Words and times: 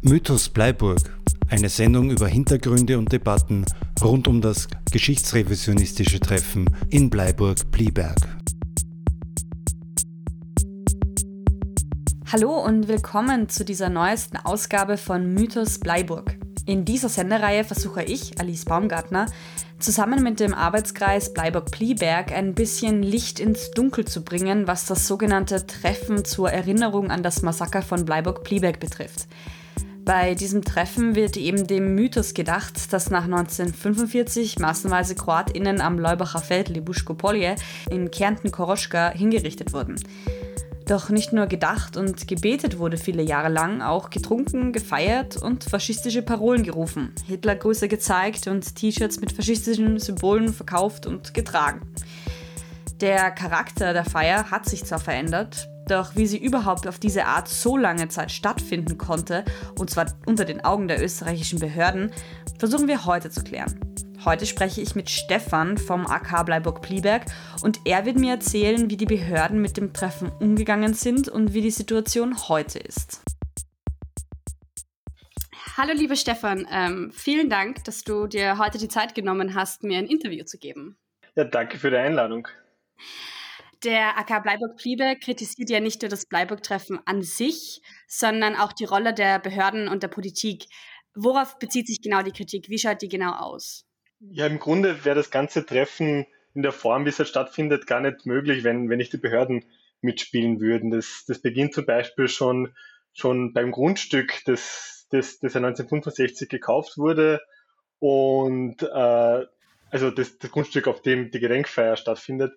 Mythos 0.00 0.48
Bleiburg, 0.48 1.00
eine 1.48 1.68
Sendung 1.68 2.12
über 2.12 2.28
Hintergründe 2.28 2.98
und 2.98 3.10
Debatten 3.10 3.64
rund 4.00 4.28
um 4.28 4.40
das 4.40 4.68
geschichtsrevisionistische 4.92 6.20
Treffen 6.20 6.66
in 6.88 7.10
Bleiburg-Blieberg. 7.10 8.16
Hallo 12.30 12.64
und 12.64 12.86
willkommen 12.86 13.48
zu 13.48 13.64
dieser 13.64 13.88
neuesten 13.88 14.36
Ausgabe 14.36 14.98
von 14.98 15.34
Mythos 15.34 15.80
Bleiburg. 15.80 16.38
In 16.64 16.84
dieser 16.84 17.08
Sendereihe 17.08 17.64
versuche 17.64 18.04
ich, 18.04 18.38
Alice 18.38 18.66
Baumgartner, 18.66 19.26
zusammen 19.80 20.22
mit 20.22 20.38
dem 20.38 20.54
Arbeitskreis 20.54 21.34
Bleiburg-Plieberg 21.34 22.30
ein 22.30 22.54
bisschen 22.54 23.02
Licht 23.02 23.40
ins 23.40 23.72
Dunkel 23.72 24.04
zu 24.04 24.22
bringen, 24.22 24.68
was 24.68 24.86
das 24.86 25.08
sogenannte 25.08 25.66
Treffen 25.66 26.24
zur 26.24 26.52
Erinnerung 26.52 27.10
an 27.10 27.24
das 27.24 27.42
Massaker 27.42 27.82
von 27.82 28.04
Bleiburg-Plieberg 28.04 28.78
betrifft. 28.78 29.26
Bei 30.08 30.34
diesem 30.34 30.64
Treffen 30.64 31.16
wird 31.16 31.36
eben 31.36 31.66
dem 31.66 31.94
Mythos 31.94 32.32
gedacht, 32.32 32.94
dass 32.94 33.10
nach 33.10 33.24
1945 33.24 34.58
massenweise 34.58 35.14
KroatInnen 35.14 35.82
am 35.82 35.98
Leubacher 35.98 36.38
Feld 36.38 36.70
Libuschko 36.70 37.12
Polje 37.12 37.56
in 37.90 38.10
Kärnten-Koroschka 38.10 39.10
hingerichtet 39.10 39.74
wurden. 39.74 39.96
Doch 40.86 41.10
nicht 41.10 41.34
nur 41.34 41.44
gedacht 41.44 41.98
und 41.98 42.26
gebetet 42.26 42.78
wurde 42.78 42.96
viele 42.96 43.22
Jahre 43.22 43.50
lang, 43.50 43.82
auch 43.82 44.08
getrunken, 44.08 44.72
gefeiert 44.72 45.36
und 45.36 45.64
faschistische 45.64 46.22
Parolen 46.22 46.62
gerufen, 46.62 47.12
Hitlergrüße 47.26 47.86
gezeigt 47.86 48.46
und 48.46 48.76
T-Shirts 48.76 49.20
mit 49.20 49.32
faschistischen 49.32 49.98
Symbolen 49.98 50.54
verkauft 50.54 51.04
und 51.04 51.34
getragen. 51.34 51.82
Der 53.02 53.30
Charakter 53.30 53.92
der 53.92 54.06
Feier 54.06 54.50
hat 54.50 54.64
sich 54.64 54.86
zwar 54.86 55.00
verändert, 55.00 55.68
doch 55.90 56.16
wie 56.16 56.26
sie 56.26 56.38
überhaupt 56.38 56.86
auf 56.86 56.98
diese 56.98 57.26
Art 57.26 57.48
so 57.48 57.76
lange 57.76 58.08
Zeit 58.08 58.30
stattfinden 58.30 58.98
konnte, 58.98 59.44
und 59.78 59.90
zwar 59.90 60.06
unter 60.26 60.44
den 60.44 60.64
Augen 60.64 60.88
der 60.88 61.02
österreichischen 61.02 61.58
Behörden, 61.58 62.12
versuchen 62.58 62.88
wir 62.88 63.04
heute 63.04 63.30
zu 63.30 63.42
klären. 63.42 63.80
Heute 64.24 64.46
spreche 64.46 64.80
ich 64.80 64.94
mit 64.94 65.10
Stefan 65.10 65.78
vom 65.78 66.06
AK 66.06 66.44
Bleiburg-Plieberg 66.44 67.26
und 67.62 67.80
er 67.84 68.04
wird 68.04 68.18
mir 68.18 68.32
erzählen, 68.32 68.90
wie 68.90 68.96
die 68.96 69.06
Behörden 69.06 69.62
mit 69.62 69.76
dem 69.76 69.92
Treffen 69.92 70.30
umgegangen 70.40 70.92
sind 70.94 71.28
und 71.28 71.54
wie 71.54 71.62
die 71.62 71.70
Situation 71.70 72.36
heute 72.48 72.78
ist. 72.78 73.22
Hallo 75.76 75.92
lieber 75.94 76.16
Stefan, 76.16 76.66
ähm, 76.72 77.12
vielen 77.14 77.48
Dank, 77.48 77.84
dass 77.84 78.02
du 78.02 78.26
dir 78.26 78.58
heute 78.58 78.78
die 78.78 78.88
Zeit 78.88 79.14
genommen 79.14 79.54
hast, 79.54 79.84
mir 79.84 79.98
ein 79.98 80.06
Interview 80.06 80.44
zu 80.44 80.58
geben. 80.58 80.98
Ja, 81.36 81.44
danke 81.44 81.78
für 81.78 81.90
die 81.90 81.96
Einladung. 81.96 82.48
Der 83.84 84.18
AK 84.18 84.42
Bleiburg-Pliebe 84.42 85.16
kritisiert 85.22 85.70
ja 85.70 85.80
nicht 85.80 86.02
nur 86.02 86.08
das 86.08 86.26
Bleiburg-Treffen 86.26 86.98
an 87.04 87.22
sich, 87.22 87.80
sondern 88.08 88.56
auch 88.56 88.72
die 88.72 88.84
Rolle 88.84 89.14
der 89.14 89.38
Behörden 89.38 89.88
und 89.88 90.02
der 90.02 90.08
Politik. 90.08 90.66
Worauf 91.14 91.58
bezieht 91.58 91.86
sich 91.86 92.00
genau 92.02 92.22
die 92.22 92.32
Kritik? 92.32 92.68
Wie 92.68 92.78
schaut 92.78 93.02
die 93.02 93.08
genau 93.08 93.32
aus? 93.32 93.84
Ja, 94.20 94.46
im 94.46 94.58
Grunde 94.58 95.04
wäre 95.04 95.14
das 95.14 95.30
ganze 95.30 95.64
Treffen 95.64 96.26
in 96.54 96.62
der 96.62 96.72
Form, 96.72 97.04
wie 97.04 97.10
es 97.10 97.18
jetzt 97.18 97.28
stattfindet, 97.28 97.86
gar 97.86 98.00
nicht 98.00 98.26
möglich, 98.26 98.64
wenn, 98.64 98.88
wenn 98.88 98.98
nicht 98.98 99.12
die 99.12 99.18
Behörden 99.18 99.64
mitspielen 100.00 100.60
würden. 100.60 100.90
Das, 100.90 101.24
das 101.26 101.40
beginnt 101.40 101.74
zum 101.74 101.86
Beispiel 101.86 102.28
schon, 102.28 102.74
schon 103.12 103.52
beim 103.52 103.70
Grundstück, 103.70 104.42
das, 104.44 105.06
das, 105.10 105.38
das 105.38 105.54
ja 105.54 105.58
1965 105.58 106.48
gekauft 106.48 106.98
wurde 106.98 107.40
und 108.00 108.82
äh, 108.82 109.46
also 109.90 110.10
das, 110.10 110.38
das 110.38 110.50
Grundstück, 110.50 110.86
auf 110.88 111.02
dem 111.02 111.30
die 111.30 111.40
Gedenkfeier 111.40 111.96
stattfindet. 111.96 112.52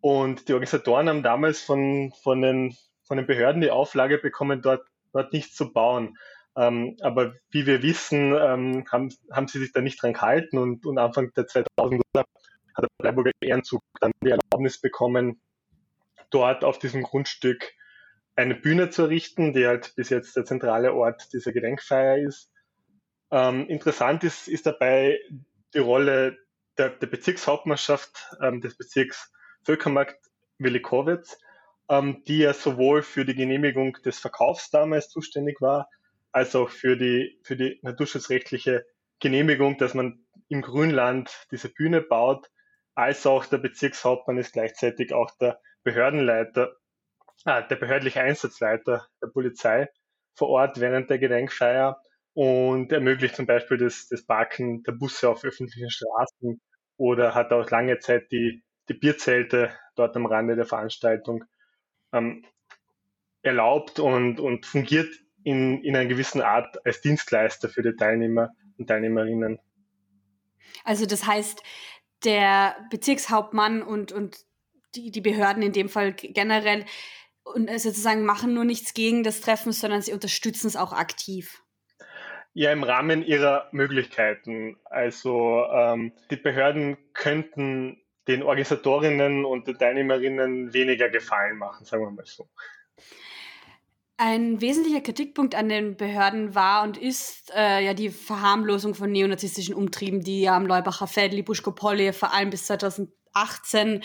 Und 0.00 0.48
die 0.48 0.52
Organisatoren 0.52 1.08
haben 1.08 1.22
damals 1.22 1.60
von, 1.60 2.12
von, 2.22 2.40
den, 2.40 2.76
von 3.04 3.16
den 3.16 3.26
Behörden 3.26 3.60
die 3.60 3.70
Auflage 3.70 4.18
bekommen, 4.18 4.62
dort, 4.62 4.86
dort 5.12 5.32
nichts 5.32 5.54
zu 5.54 5.72
bauen. 5.72 6.16
Ähm, 6.56 6.96
aber 7.02 7.34
wie 7.50 7.66
wir 7.66 7.82
wissen, 7.82 8.34
ähm, 8.34 8.84
haben, 8.90 9.14
haben 9.30 9.48
sie 9.48 9.58
sich 9.58 9.72
da 9.72 9.80
nicht 9.80 10.02
dran 10.02 10.12
gehalten 10.12 10.58
und, 10.58 10.86
und 10.86 10.98
Anfang 10.98 11.32
der 11.34 11.46
2000er 11.46 12.02
hat 12.14 12.26
der 12.78 12.88
Freiburger 13.00 13.32
Ehrenzug 13.40 13.82
dann 14.00 14.12
die 14.22 14.30
Erlaubnis 14.30 14.80
bekommen, 14.80 15.40
dort 16.30 16.64
auf 16.64 16.78
diesem 16.78 17.02
Grundstück 17.02 17.72
eine 18.36 18.54
Bühne 18.54 18.90
zu 18.90 19.02
errichten, 19.02 19.52
die 19.52 19.66
halt 19.66 19.94
bis 19.96 20.10
jetzt 20.10 20.36
der 20.36 20.44
zentrale 20.44 20.94
Ort 20.94 21.32
dieser 21.32 21.52
Gedenkfeier 21.52 22.18
ist. 22.18 22.52
Ähm, 23.30 23.66
interessant 23.68 24.22
ist, 24.24 24.48
ist 24.48 24.66
dabei 24.66 25.18
die 25.74 25.78
Rolle 25.78 26.38
der, 26.76 26.90
der 26.90 27.08
Bezirkshauptmannschaft 27.08 28.36
ähm, 28.40 28.60
des 28.60 28.76
Bezirks 28.76 29.32
Völkermarkt 29.68 30.16
Willikowitz, 30.56 31.38
ähm, 31.90 32.24
die 32.26 32.38
ja 32.38 32.54
sowohl 32.54 33.02
für 33.02 33.26
die 33.26 33.34
Genehmigung 33.34 33.98
des 34.02 34.18
Verkaufs 34.18 34.70
damals 34.70 35.10
zuständig 35.10 35.60
war, 35.60 35.90
als 36.32 36.56
auch 36.56 36.70
für 36.70 36.96
die, 36.96 37.38
für 37.42 37.54
die 37.54 37.78
naturschutzrechtliche 37.82 38.86
Genehmigung, 39.20 39.76
dass 39.76 39.92
man 39.92 40.24
im 40.48 40.62
Grünland 40.62 41.46
diese 41.50 41.68
Bühne 41.68 42.00
baut, 42.00 42.48
als 42.94 43.26
auch 43.26 43.44
der 43.44 43.58
Bezirkshauptmann 43.58 44.38
ist 44.38 44.54
gleichzeitig 44.54 45.12
auch 45.12 45.30
der 45.38 45.60
Behördenleiter, 45.82 46.74
äh, 47.44 47.62
der 47.68 47.76
behördliche 47.76 48.22
Einsatzleiter 48.22 49.06
der 49.22 49.26
Polizei 49.26 49.90
vor 50.34 50.48
Ort 50.48 50.80
während 50.80 51.10
der 51.10 51.18
Gedenkfeier 51.18 52.00
und 52.32 52.90
ermöglicht 52.90 53.36
zum 53.36 53.44
Beispiel 53.44 53.76
das, 53.76 54.08
das 54.08 54.24
Parken 54.24 54.82
der 54.84 54.92
Busse 54.92 55.28
auf 55.28 55.44
öffentlichen 55.44 55.90
Straßen 55.90 56.58
oder 56.96 57.34
hat 57.34 57.52
auch 57.52 57.68
lange 57.70 57.98
Zeit 57.98 58.32
die 58.32 58.62
die 58.88 58.94
Bierzelte 58.94 59.70
dort 59.96 60.16
am 60.16 60.26
Rande 60.26 60.56
der 60.56 60.66
Veranstaltung 60.66 61.44
ähm, 62.12 62.44
erlaubt 63.42 63.98
und, 63.98 64.40
und 64.40 64.66
fungiert 64.66 65.08
in, 65.44 65.82
in 65.82 65.96
einer 65.96 66.08
gewissen 66.08 66.42
Art 66.42 66.84
als 66.84 67.00
Dienstleister 67.00 67.68
für 67.68 67.82
die 67.82 67.96
Teilnehmer 67.96 68.50
und 68.76 68.86
Teilnehmerinnen. 68.86 69.58
Also 70.84 71.06
das 71.06 71.26
heißt, 71.26 71.62
der 72.24 72.76
Bezirkshauptmann 72.90 73.82
und, 73.82 74.12
und 74.12 74.36
die, 74.94 75.10
die 75.10 75.20
Behörden 75.20 75.62
in 75.62 75.72
dem 75.72 75.88
Fall 75.88 76.12
generell 76.12 76.84
und 77.44 77.70
sozusagen 77.80 78.24
machen 78.24 78.52
nur 78.52 78.64
nichts 78.64 78.94
gegen 78.94 79.22
das 79.22 79.40
Treffen, 79.40 79.72
sondern 79.72 80.02
sie 80.02 80.12
unterstützen 80.12 80.66
es 80.66 80.76
auch 80.76 80.92
aktiv. 80.92 81.62
Ja, 82.52 82.72
im 82.72 82.82
Rahmen 82.82 83.22
ihrer 83.22 83.68
Möglichkeiten. 83.72 84.76
Also 84.84 85.64
ähm, 85.72 86.12
die 86.30 86.36
Behörden 86.36 86.98
könnten 87.14 88.02
den 88.28 88.42
Organisatorinnen 88.42 89.44
und 89.44 89.66
Teilnehmerinnen 89.78 90.72
weniger 90.72 91.08
Gefallen 91.08 91.56
machen, 91.56 91.84
sagen 91.84 92.04
wir 92.04 92.10
mal 92.10 92.26
so. 92.26 92.48
Ein 94.20 94.60
wesentlicher 94.60 95.00
Kritikpunkt 95.00 95.54
an 95.54 95.68
den 95.68 95.96
Behörden 95.96 96.54
war 96.54 96.82
und 96.82 96.96
ist 96.96 97.52
äh, 97.54 97.84
ja 97.84 97.94
die 97.94 98.10
Verharmlosung 98.10 98.94
von 98.94 99.10
neonazistischen 99.10 99.74
Umtrieben, 99.74 100.22
die 100.22 100.42
ja 100.42 100.56
am 100.56 100.66
Leubacher 100.66 101.06
Feld, 101.06 101.32
Libuschko 101.32 101.70
Polje 101.70 102.12
vor 102.12 102.34
allem 102.34 102.50
bis 102.50 102.66
2018 102.66 104.02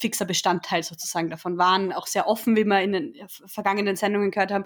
fixer 0.00 0.24
Bestandteil 0.24 0.82
sozusagen 0.82 1.30
davon 1.30 1.58
waren, 1.58 1.92
auch 1.92 2.06
sehr 2.06 2.26
offen, 2.26 2.56
wie 2.56 2.64
wir 2.64 2.80
in 2.80 2.92
den 2.92 3.14
vergangenen 3.46 3.96
Sendungen 3.96 4.30
gehört 4.32 4.50
haben. 4.50 4.64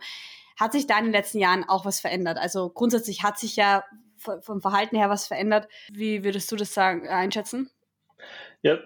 Hat 0.58 0.72
sich 0.72 0.86
da 0.86 0.98
in 0.98 1.04
den 1.04 1.12
letzten 1.12 1.38
Jahren 1.38 1.68
auch 1.68 1.84
was 1.84 2.00
verändert? 2.00 2.38
Also 2.38 2.70
grundsätzlich 2.70 3.22
hat 3.22 3.38
sich 3.38 3.56
ja 3.56 3.84
vom 4.16 4.60
Verhalten 4.60 4.96
her 4.96 5.10
was 5.10 5.26
verändert. 5.26 5.68
Wie 5.92 6.24
würdest 6.24 6.50
du 6.52 6.56
das 6.56 6.74
sagen, 6.74 7.08
einschätzen? 7.08 7.70
Ja, 8.62 8.78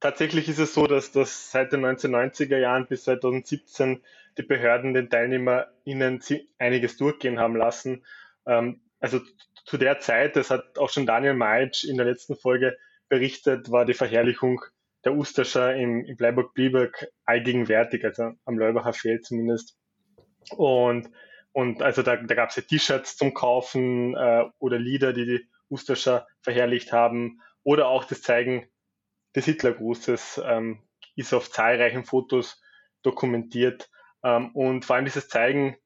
tatsächlich 0.00 0.48
ist 0.48 0.58
es 0.58 0.74
so, 0.74 0.86
dass 0.86 1.12
das 1.12 1.50
seit 1.50 1.72
den 1.72 1.84
1990er 1.84 2.58
Jahren 2.58 2.86
bis 2.86 3.04
2017 3.04 4.02
die 4.36 4.42
Behörden 4.42 4.94
den 4.94 5.10
TeilnehmerInnen 5.10 6.22
einiges 6.58 6.96
durchgehen 6.96 7.38
haben 7.38 7.56
lassen. 7.56 8.04
Ähm, 8.46 8.80
also 9.00 9.20
zu 9.64 9.76
der 9.78 9.98
Zeit, 10.00 10.36
das 10.36 10.50
hat 10.50 10.78
auch 10.78 10.90
schon 10.90 11.06
Daniel 11.06 11.34
Meitsch 11.34 11.84
in 11.84 11.96
der 11.96 12.06
letzten 12.06 12.36
Folge 12.36 12.76
berichtet, 13.08 13.70
war 13.70 13.84
die 13.84 13.94
Verherrlichung 13.94 14.60
der 15.04 15.14
Usterscher 15.14 15.74
im, 15.74 16.04
im 16.04 16.16
Bleiburg-Biberg 16.16 17.08
allgegenwärtig, 17.24 18.04
also 18.04 18.32
am 18.44 18.58
Leubacher 18.58 18.92
Feld 18.92 19.24
zumindest. 19.24 19.76
Und, 20.50 21.10
und 21.52 21.82
also 21.82 22.02
da, 22.02 22.16
da 22.16 22.34
gab 22.34 22.50
es 22.50 22.56
ja 22.56 22.62
T-Shirts 22.62 23.16
zum 23.16 23.34
Kaufen 23.34 24.14
äh, 24.16 24.44
oder 24.58 24.78
Lieder, 24.78 25.12
die 25.12 25.24
die 25.24 25.48
Usterscher 25.70 26.26
verherrlicht 26.40 26.92
haben 26.92 27.40
oder 27.62 27.88
auch 27.88 28.04
das 28.04 28.22
Zeigen 28.22 28.68
des 29.34 29.44
Hitlergrußes 29.44 30.40
ähm, 30.44 30.82
ist 31.16 31.34
auf 31.34 31.50
zahlreichen 31.50 32.04
Fotos 32.04 32.60
dokumentiert. 33.02 33.90
Ähm, 34.22 34.50
und 34.54 34.84
vor 34.84 34.96
allem 34.96 35.04
dieses 35.04 35.28
Zeigen 35.28 35.76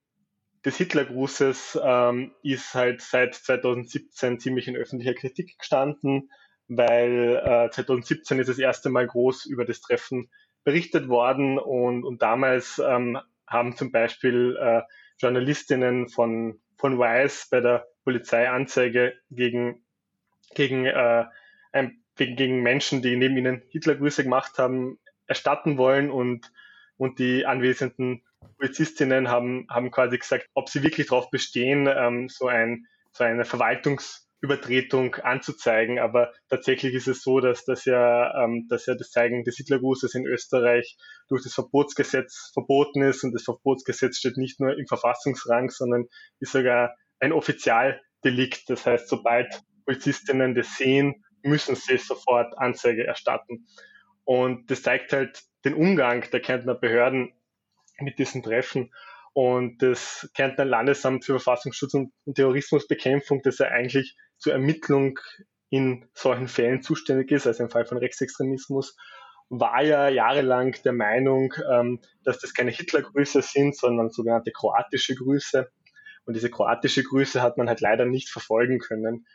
des 0.65 0.77
Hitlergrußes 0.77 1.81
ähm, 1.83 2.35
ist 2.43 2.75
halt 2.75 3.01
seit 3.01 3.35
2017 3.35 4.39
ziemlich 4.39 4.69
in 4.69 4.77
öffentlicher 4.77 5.15
Kritik 5.15 5.59
gestanden, 5.59 6.31
weil 6.69 7.43
äh, 7.45 7.71
2017 7.71 8.39
ist 8.39 8.49
das 8.49 8.59
erste 8.59 8.89
Mal 8.89 9.07
groß 9.07 9.47
über 9.47 9.65
das 9.65 9.81
Treffen 9.81 10.31
berichtet 10.65 11.09
worden 11.09 11.59
und, 11.59 12.05
und 12.05 12.23
damals 12.23 12.81
ähm, 12.85 13.19
haben 13.47 13.77
zum 13.77 13.91
Beispiel 13.91 14.57
äh, 14.61 14.83
Journalistinnen 15.19 16.09
von, 16.09 16.61
von 16.79 16.99
Weiß 16.99 17.49
bei 17.51 17.61
der 17.61 17.87
Polizei 18.05 18.49
Anzeige 18.49 19.15
gegen, 19.31 19.85
gegen 20.55 20.87
äh, 20.87 21.25
ein 21.73 22.02
gegen 22.27 22.63
Menschen, 22.63 23.03
die 23.03 23.17
neben 23.17 23.37
ihnen 23.37 23.63
Hitlergrüße 23.71 24.23
gemacht 24.23 24.59
haben, 24.59 24.99
erstatten 25.27 25.79
wollen 25.79 26.11
und, 26.11 26.53
und 26.97 27.19
die 27.19 27.47
anwesenden 27.47 28.23
Polizistinnen 28.59 29.29
haben, 29.29 29.67
haben 29.71 29.91
quasi 29.91 30.19
gesagt, 30.19 30.49
ob 30.55 30.69
sie 30.69 30.83
wirklich 30.83 31.09
darauf 31.09 31.31
bestehen, 31.31 31.89
ähm, 31.89 32.29
so, 32.29 32.49
ein, 32.49 32.87
so 33.13 33.25
eine 33.25 33.45
Verwaltungsübertretung 33.45 35.17
anzuzeigen. 35.17 35.99
Aber 35.99 36.33
tatsächlich 36.49 36.95
ist 36.95 37.09
es 37.09 37.23
so, 37.23 37.41
dass 37.41 37.65
das 37.65 37.85
ja, 37.85 38.45
ähm, 38.45 38.67
dass 38.69 38.87
ja 38.87 38.95
das 38.95 39.11
Zeigen 39.11 39.45
des 39.45 39.57
Hitlergrußes 39.57 40.15
in 40.15 40.27
Österreich 40.27 40.97
durch 41.29 41.43
das 41.43 41.55
Verbotsgesetz 41.55 42.51
verboten 42.53 43.03
ist. 43.03 43.25
Und 43.25 43.33
das 43.33 43.45
Verbotsgesetz 43.45 44.19
steht 44.19 44.37
nicht 44.37 44.61
nur 44.61 44.77
im 44.79 44.87
Verfassungsrang, 44.87 45.71
sondern 45.71 46.07
ist 46.41 46.53
sogar 46.53 46.95
ein 47.21 47.33
Offizialdelikt. 47.33 48.69
Das 48.69 48.87
heißt, 48.87 49.09
sobald 49.09 49.63
Polizistinnen 49.85 50.55
das 50.55 50.77
sehen, 50.77 51.25
müssen 51.43 51.75
sie 51.75 51.99
sofort 51.99 52.57
Anzeige 52.59 53.07
erstatten. 53.07 53.67
Und 54.25 54.71
das 54.71 54.83
zeigt 54.83 55.13
halt 55.13 55.43
den 55.65 55.75
Umgang 55.75 56.25
der 56.31 56.41
Kärntner 56.41 56.75
Behörden 56.75 57.33
mit 57.99 58.19
diesen 58.19 58.43
Treffen. 58.43 58.93
Und 59.33 59.79
das 59.83 60.31
Kärntner 60.35 60.65
Landesamt 60.65 61.25
für 61.25 61.39
Verfassungsschutz 61.39 61.95
und 61.95 62.13
Terrorismusbekämpfung, 62.35 63.43
das 63.43 63.59
ja 63.59 63.67
eigentlich 63.69 64.17
zur 64.37 64.53
Ermittlung 64.53 65.19
in 65.71 66.07
solchen 66.13 66.49
Fällen 66.49 66.83
zuständig 66.83 67.31
ist, 67.31 67.47
also 67.47 67.63
im 67.63 67.71
Fall 67.71 67.87
von 67.87 67.97
Rechtsextremismus, 67.97 68.95
war 69.49 69.83
ja 69.83 70.09
jahrelang 70.09 70.77
der 70.85 70.93
Meinung, 70.93 71.55
ähm, 71.71 72.01
dass 72.25 72.39
das 72.39 72.55
keine 72.55 72.71
Hitlergrüße 72.71 73.43
sind, 73.43 73.77
sondern 73.77 74.11
sogenannte 74.11 74.51
kroatische 74.51 75.15
Grüße. 75.15 75.71
Und 76.25 76.35
diese 76.35 76.51
kroatische 76.51 77.03
Grüße 77.03 77.43
hat 77.43 77.59
man 77.59 77.69
halt 77.69 77.81
leider 77.81 78.05
nicht 78.05 78.31
verfolgen 78.31 78.79
können. 78.79 79.27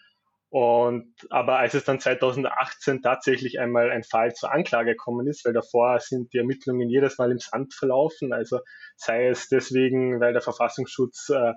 Und, 0.59 1.13
aber 1.30 1.59
als 1.59 1.75
es 1.75 1.83
dann 1.83 2.00
2018 2.00 3.04
tatsächlich 3.04 3.59
einmal 3.59 3.92
ein 3.92 4.04
Fall 4.04 4.33
zur 4.33 4.51
Anklage 4.51 4.94
gekommen 4.94 5.27
ist, 5.27 5.45
weil 5.45 5.54
davor 5.54 6.00
sind 6.00 6.33
die 6.33 6.39
Ermittlungen 6.39 6.89
jedes 6.89 7.19
Mal 7.19 7.30
im 7.30 7.38
Sand 7.38 7.75
verlaufen, 7.75 8.33
also 8.33 8.62
sei 8.95 9.27
es 9.27 9.50
deswegen, 9.50 10.19
weil 10.19 10.33
der 10.33 10.42
Verfassungsschutz 10.42 11.30
äh, 11.30 11.54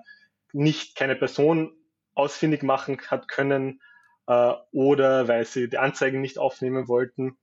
nicht 0.53 0.95
keine 0.95 1.15
Person 1.15 1.73
ausfindig 2.13 2.61
machen 2.61 3.01
hat 3.07 3.27
können 3.27 3.81
äh, 4.27 4.53
oder 4.71 5.27
weil 5.27 5.45
sie 5.45 5.67
die 5.67 5.79
Anzeigen 5.79 6.21
nicht 6.21 6.37
aufnehmen 6.37 6.87
wollten. 6.87 7.39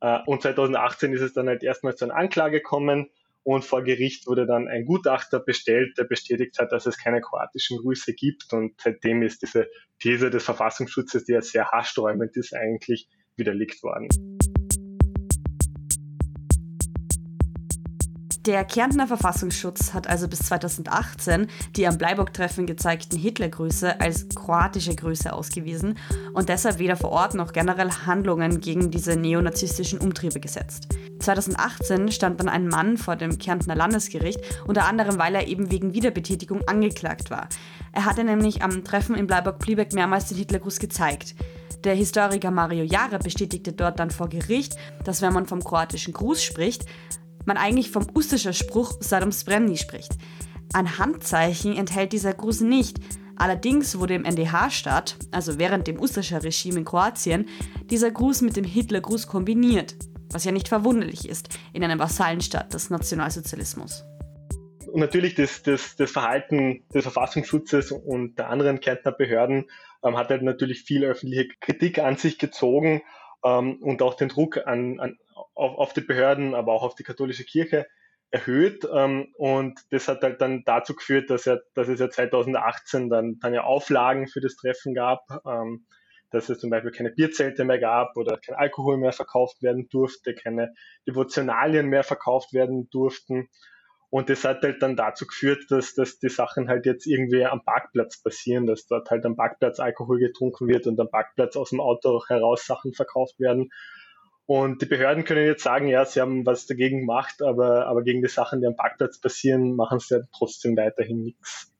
Äh, 0.00 0.20
und 0.26 0.42
2018 0.42 1.12
ist 1.14 1.22
es 1.22 1.32
dann 1.32 1.48
halt 1.48 1.64
erstmal 1.64 1.96
zu 1.96 2.04
einer 2.04 2.14
Anklage 2.14 2.58
gekommen 2.58 3.10
und 3.44 3.64
vor 3.64 3.82
Gericht 3.82 4.26
wurde 4.26 4.46
dann 4.46 4.68
ein 4.68 4.84
Gutachter 4.84 5.40
bestellt, 5.40 5.98
der 5.98 6.04
bestätigt 6.04 6.58
hat, 6.58 6.72
dass 6.72 6.86
es 6.86 6.96
keine 6.96 7.20
kroatischen 7.20 7.78
Grüße 7.78 8.14
gibt. 8.14 8.52
Und 8.52 8.80
seitdem 8.80 9.22
ist 9.22 9.42
diese 9.42 9.68
These 9.98 10.30
des 10.30 10.44
Verfassungsschutzes, 10.44 11.24
die 11.24 11.32
ja 11.32 11.42
sehr 11.42 11.70
haarsträubend 11.70 12.36
ist, 12.36 12.54
eigentlich 12.54 13.08
widerlegt 13.36 13.82
worden. 13.82 14.08
Der 18.46 18.64
Kärntner 18.64 19.06
Verfassungsschutz 19.06 19.94
hat 19.94 20.08
also 20.08 20.26
bis 20.26 20.40
2018 20.40 21.46
die 21.76 21.86
am 21.86 21.96
Bleiburg-Treffen 21.96 22.66
gezeigten 22.66 23.16
Hitlergrüße 23.16 24.00
als 24.00 24.28
kroatische 24.34 24.96
Grüße 24.96 25.32
ausgewiesen 25.32 25.96
und 26.32 26.48
deshalb 26.48 26.80
weder 26.80 26.96
vor 26.96 27.10
Ort 27.10 27.34
noch 27.34 27.52
generell 27.52 27.90
Handlungen 28.04 28.60
gegen 28.60 28.90
diese 28.90 29.14
neonazistischen 29.14 30.00
Umtriebe 30.00 30.40
gesetzt. 30.40 30.88
2018 31.20 32.10
stand 32.10 32.40
dann 32.40 32.48
ein 32.48 32.66
Mann 32.66 32.96
vor 32.96 33.14
dem 33.14 33.38
Kärntner 33.38 33.76
Landesgericht, 33.76 34.40
unter 34.66 34.88
anderem 34.88 35.18
weil 35.18 35.36
er 35.36 35.46
eben 35.46 35.70
wegen 35.70 35.94
Wiederbetätigung 35.94 36.66
angeklagt 36.66 37.30
war. 37.30 37.48
Er 37.92 38.06
hatte 38.06 38.24
nämlich 38.24 38.60
am 38.60 38.82
Treffen 38.82 39.14
in 39.14 39.28
Bleiburg-Pliebeck 39.28 39.92
mehrmals 39.92 40.26
den 40.26 40.38
Hitlergruß 40.38 40.80
gezeigt. 40.80 41.36
Der 41.84 41.94
Historiker 41.94 42.50
Mario 42.50 42.84
Jare 42.84 43.18
bestätigte 43.18 43.72
dort 43.72 43.98
dann 43.98 44.10
vor 44.10 44.28
Gericht, 44.28 44.76
dass 45.04 45.20
wenn 45.20 45.32
man 45.32 45.46
vom 45.46 45.62
kroatischen 45.62 46.12
Gruß 46.12 46.42
spricht, 46.42 46.86
man 47.46 47.56
eigentlich 47.56 47.90
vom 47.90 48.06
ustischer 48.14 48.52
Spruch 48.52 48.96
Sadom 49.00 49.32
Spremni 49.32 49.76
spricht. 49.76 50.12
Ein 50.72 50.98
Handzeichen 50.98 51.76
enthält 51.76 52.12
dieser 52.12 52.32
Gruß 52.32 52.62
nicht. 52.62 52.98
Allerdings 53.36 53.98
wurde 53.98 54.14
im 54.14 54.24
NDH-Staat, 54.24 55.16
also 55.30 55.58
während 55.58 55.86
dem 55.86 56.00
ustischer 56.00 56.42
Regime 56.44 56.78
in 56.78 56.84
Kroatien, 56.84 57.48
dieser 57.90 58.10
Gruß 58.10 58.42
mit 58.42 58.56
dem 58.56 58.64
Hitlergruß 58.64 59.26
kombiniert, 59.26 59.96
was 60.30 60.44
ja 60.44 60.52
nicht 60.52 60.68
verwunderlich 60.68 61.28
ist 61.28 61.48
in 61.72 61.82
einem 61.82 61.98
Vasallenstaat 61.98 62.72
des 62.72 62.90
Nationalsozialismus. 62.90 64.04
Und 64.92 65.00
natürlich 65.00 65.34
das, 65.34 65.62
das, 65.62 65.96
das 65.96 66.10
Verhalten 66.10 66.84
des 66.94 67.02
Verfassungsschutzes 67.02 67.92
und 67.92 68.38
der 68.38 68.50
anderen 68.50 68.80
Kärntner 68.80 69.12
Behörden 69.12 69.64
ähm, 70.04 70.16
hat 70.18 70.28
halt 70.28 70.42
natürlich 70.42 70.82
viel 70.82 71.04
öffentliche 71.04 71.48
Kritik 71.60 71.98
an 71.98 72.16
sich 72.16 72.38
gezogen 72.38 73.02
ähm, 73.42 73.78
und 73.80 74.02
auch 74.02 74.14
den 74.14 74.28
Druck 74.28 74.58
an, 74.66 75.00
an, 75.00 75.18
auf, 75.54 75.78
auf 75.78 75.92
die 75.92 76.00
Behörden, 76.00 76.54
aber 76.54 76.72
auch 76.72 76.82
auf 76.82 76.94
die 76.94 77.04
katholische 77.04 77.44
Kirche 77.44 77.86
erhöht. 78.30 78.88
Ähm, 78.92 79.32
und 79.36 79.80
das 79.90 80.08
hat 80.08 80.22
halt 80.22 80.40
dann 80.40 80.64
dazu 80.64 80.94
geführt, 80.94 81.30
dass, 81.30 81.44
ja, 81.44 81.58
dass 81.74 81.88
es 81.88 82.00
ja 82.00 82.10
2018 82.10 83.08
dann, 83.08 83.38
dann 83.40 83.54
ja 83.54 83.64
Auflagen 83.64 84.26
für 84.26 84.40
das 84.40 84.56
Treffen 84.56 84.94
gab, 84.94 85.24
ähm, 85.46 85.86
dass 86.30 86.48
es 86.48 86.58
zum 86.58 86.70
Beispiel 86.70 86.92
keine 86.92 87.10
Bierzelte 87.10 87.64
mehr 87.64 87.78
gab 87.78 88.16
oder 88.16 88.38
kein 88.38 88.54
Alkohol 88.54 88.96
mehr 88.96 89.12
verkauft 89.12 89.62
werden 89.62 89.88
durfte, 89.90 90.34
keine 90.34 90.74
Devotionalien 91.06 91.86
mehr 91.86 92.04
verkauft 92.04 92.54
werden 92.54 92.88
durften. 92.90 93.48
Und 94.08 94.28
das 94.28 94.44
hat 94.44 94.62
halt 94.62 94.82
dann 94.82 94.96
dazu 94.96 95.26
geführt, 95.26 95.64
dass, 95.70 95.94
dass 95.94 96.18
die 96.18 96.28
Sachen 96.28 96.68
halt 96.68 96.84
jetzt 96.84 97.06
irgendwie 97.06 97.46
am 97.46 97.64
Parkplatz 97.64 98.22
passieren, 98.22 98.66
dass 98.66 98.86
dort 98.86 99.10
halt 99.10 99.24
am 99.24 99.36
Parkplatz 99.36 99.80
Alkohol 99.80 100.18
getrunken 100.18 100.68
wird 100.68 100.86
und 100.86 101.00
am 101.00 101.10
Parkplatz 101.10 101.56
aus 101.56 101.70
dem 101.70 101.80
Auto 101.80 102.22
heraus 102.28 102.66
Sachen 102.66 102.92
verkauft 102.92 103.40
werden. 103.40 103.70
Und 104.46 104.82
die 104.82 104.86
Behörden 104.86 105.24
können 105.24 105.46
jetzt 105.46 105.62
sagen, 105.62 105.88
ja, 105.88 106.04
sie 106.04 106.20
haben 106.20 106.44
was 106.44 106.66
dagegen 106.66 107.00
gemacht, 107.00 107.42
aber, 107.42 107.86
aber 107.86 108.02
gegen 108.02 108.22
die 108.22 108.28
Sachen, 108.28 108.60
die 108.60 108.66
am 108.66 108.76
Parkplatz 108.76 109.20
passieren, 109.20 109.76
machen 109.76 110.00
sie 110.00 110.16
ja 110.16 110.20
trotzdem 110.36 110.76
weiterhin 110.76 111.22
nichts. 111.22 111.72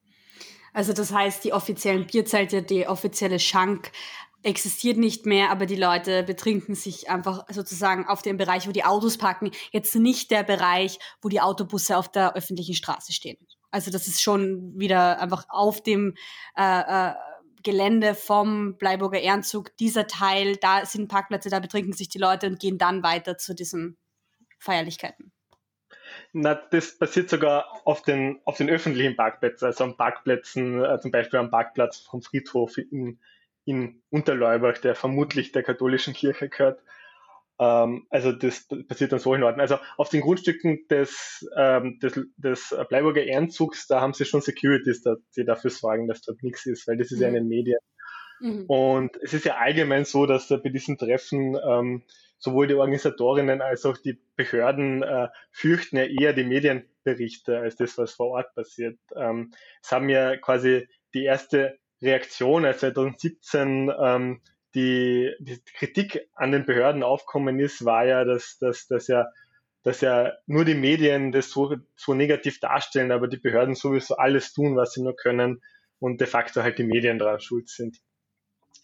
Also 0.73 0.93
das 0.93 1.13
heißt, 1.13 1.45
die 1.45 1.53
offiziellen 1.53 2.07
Bierzelte, 2.07 2.63
die 2.63 2.87
offizielle 2.87 3.39
Schank 3.39 3.91
existiert 4.43 4.97
nicht 4.97 5.27
mehr, 5.27 5.51
aber 5.51 5.67
die 5.67 5.77
Leute 5.77 6.23
betrinken 6.23 6.75
sich 6.75 7.09
einfach 7.09 7.45
sozusagen 7.51 8.07
auf 8.07 8.23
dem 8.23 8.37
Bereich, 8.37 8.67
wo 8.67 8.73
die 8.73 8.85
Autos 8.85 9.19
parken, 9.19 9.51
jetzt 9.71 9.95
nicht 9.95 10.31
der 10.31 10.43
Bereich, 10.43 10.99
wo 11.21 11.29
die 11.29 11.41
Autobusse 11.41 11.97
auf 11.97 12.11
der 12.11 12.35
öffentlichen 12.35 12.75
Straße 12.75 13.13
stehen. 13.13 13.39
Also 13.71 13.91
das 13.91 14.07
ist 14.07 14.21
schon 14.21 14.79
wieder 14.79 15.21
einfach 15.21 15.47
auf 15.49 15.83
dem 15.83 16.15
äh, 16.57 17.11
äh, 17.11 17.15
Gelände 17.63 18.15
vom 18.15 18.77
Bleiburger 18.77 19.21
Ehrenzug, 19.21 19.77
dieser 19.77 20.07
Teil, 20.07 20.57
da 20.57 20.85
sind 20.85 21.09
Parkplätze, 21.09 21.51
da 21.51 21.61
betrinken 21.61 21.93
sich 21.93 22.09
die 22.09 22.19
Leute 22.19 22.47
und 22.47 22.61
gehen 22.61 22.79
dann 22.79 23.03
weiter 23.03 23.39
zu 23.39 23.55
diesen 23.55 23.97
Feierlichkeiten. 24.59 25.33
Na, 26.33 26.55
das 26.55 26.99
passiert 26.99 27.31
sogar 27.31 27.67
auf 27.85 28.03
den, 28.03 28.41
auf 28.45 28.57
den 28.57 28.71
öffentlichen 28.71 29.17
Parkplätzen, 29.17 29.67
also 29.67 29.85
an 29.85 29.97
Parkplätzen, 29.97 30.85
äh, 30.85 30.99
zum 31.01 31.11
Beispiel 31.11 31.39
am 31.39 31.51
Parkplatz 31.51 32.01
vom 32.01 32.23
Friedhof 32.23 32.79
in, 32.79 33.19
in 33.65 34.03
Unterleubach, 34.11 34.79
der 34.79 34.95
vermutlich 34.95 35.53
der 35.53 35.63
katholischen 35.63 36.15
Kirche 36.15 36.49
gehört. 36.49 36.83
Ähm, 37.63 38.07
also 38.11 38.33
das 38.33 38.67
passiert 38.89 39.13
an 39.13 39.21
solchen 39.21 39.45
Orten. 39.45 39.61
Also 39.61 39.79
auf 39.97 40.09
den 40.09 40.23
Grundstücken 40.23 40.87
des, 40.89 41.49
ähm, 41.57 42.01
des, 42.01 42.19
des 42.37 42.75
Bleiburger 42.89 43.23
Ehrenzugs, 43.23 43.87
da 43.87 44.01
haben 44.01 44.15
sie 44.15 44.25
schon 44.25 44.41
Securities, 44.41 45.05
die 45.37 45.45
dafür 45.45 45.71
sorgen, 45.71 46.09
dass 46.09 46.23
dort 46.23 46.43
nichts 46.43 46.67
ist, 46.67 46.89
weil 46.89 46.97
das 46.97 47.13
ist 47.13 47.19
mhm. 47.19 47.23
ja 47.23 47.29
in 47.29 47.35
den 47.35 47.49
Medien. 47.49 47.79
Mhm. 48.41 48.65
Und 48.67 49.17
es 49.23 49.33
ist 49.33 49.45
ja 49.45 49.59
allgemein 49.59 50.05
so, 50.05 50.27
dass 50.27 50.49
da 50.49 50.57
bei 50.57 50.71
diesen 50.71 50.99
Treffen 50.99 51.57
ähm, 51.65 52.03
sowohl 52.39 52.67
die 52.67 52.75
Organisatorinnen 52.75 53.63
als 53.63 53.87
auch 53.87 53.97
die 53.97 54.21
Behörden 54.35 55.05
äh, 55.05 55.29
fürchten 55.53 55.97
ja 55.97 56.05
eher 56.05 56.33
die 56.33 56.43
Medienberichte 56.43 57.59
als 57.59 57.77
das, 57.77 57.97
was 57.97 58.13
vor 58.15 58.31
Ort 58.31 58.53
passiert. 58.57 58.99
Ähm, 59.15 59.53
es 59.81 59.93
haben 59.93 60.09
ja 60.09 60.37
quasi 60.37 60.89
die 61.15 61.23
erste 61.23 61.79
Reaktion, 62.01 62.65
als 62.65 62.81
2017 62.81 63.93
ähm, 63.97 64.41
die, 64.75 65.35
die 65.41 65.61
Kritik 65.77 66.29
an 66.35 66.53
den 66.53 66.67
Behörden 66.67 67.03
aufkommen 67.03 67.61
ist, 67.61 67.85
war 67.85 68.05
ja, 68.05 68.25
dass, 68.25 68.59
dass, 68.59 68.87
dass 68.87 69.09
ja 69.09 69.27
dass 69.83 70.01
ja 70.01 70.33
nur 70.47 70.65
die 70.65 70.75
Medien 70.75 71.33
das 71.33 71.51
so, 71.51 71.77
so 71.97 72.15
negativ 72.15 72.61
darstellen, 72.61 73.11
aber 73.11 73.29
die 73.29 73.39
Behörden 73.39 73.75
sowieso 73.75 74.17
alles 74.17 74.53
tun, 74.53 74.77
was 74.77 74.93
sie 74.93 75.03
nur 75.03 75.17
können 75.17 75.61
und 75.99 76.21
de 76.21 76.27
facto 76.27 76.63
halt 76.63 76.79
die 76.79 76.85
Medien 76.85 77.19
daran 77.19 77.41
schuld 77.41 77.69
sind. 77.69 77.99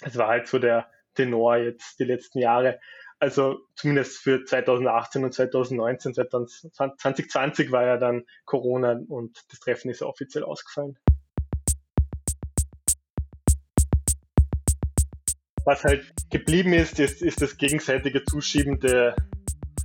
Das 0.00 0.16
war 0.16 0.28
halt 0.28 0.49
so 0.49 0.59
der 0.59 0.90
Tenor 1.14 1.57
jetzt 1.57 1.99
die 1.99 2.04
letzten 2.04 2.40
Jahre. 2.40 2.80
Also 3.21 3.61
zumindest 3.75 4.18
für 4.18 4.45
2018 4.45 5.25
und 5.25 5.33
2019, 5.33 6.14
2020 6.14 7.73
war 7.73 7.85
ja 7.85 7.97
dann 7.97 8.25
Corona 8.45 9.00
und 9.09 9.45
das 9.50 9.59
Treffen 9.59 9.90
ist 9.90 10.02
offiziell 10.02 10.45
ausgefallen. 10.45 10.99
Was 15.68 15.84
halt 15.84 16.14
geblieben 16.30 16.72
ist, 16.72 16.98
ist, 16.98 17.20
ist 17.20 17.42
das 17.42 17.58
gegenseitige 17.58 18.25
Zuschieben 18.25 18.80
der, 18.80 19.14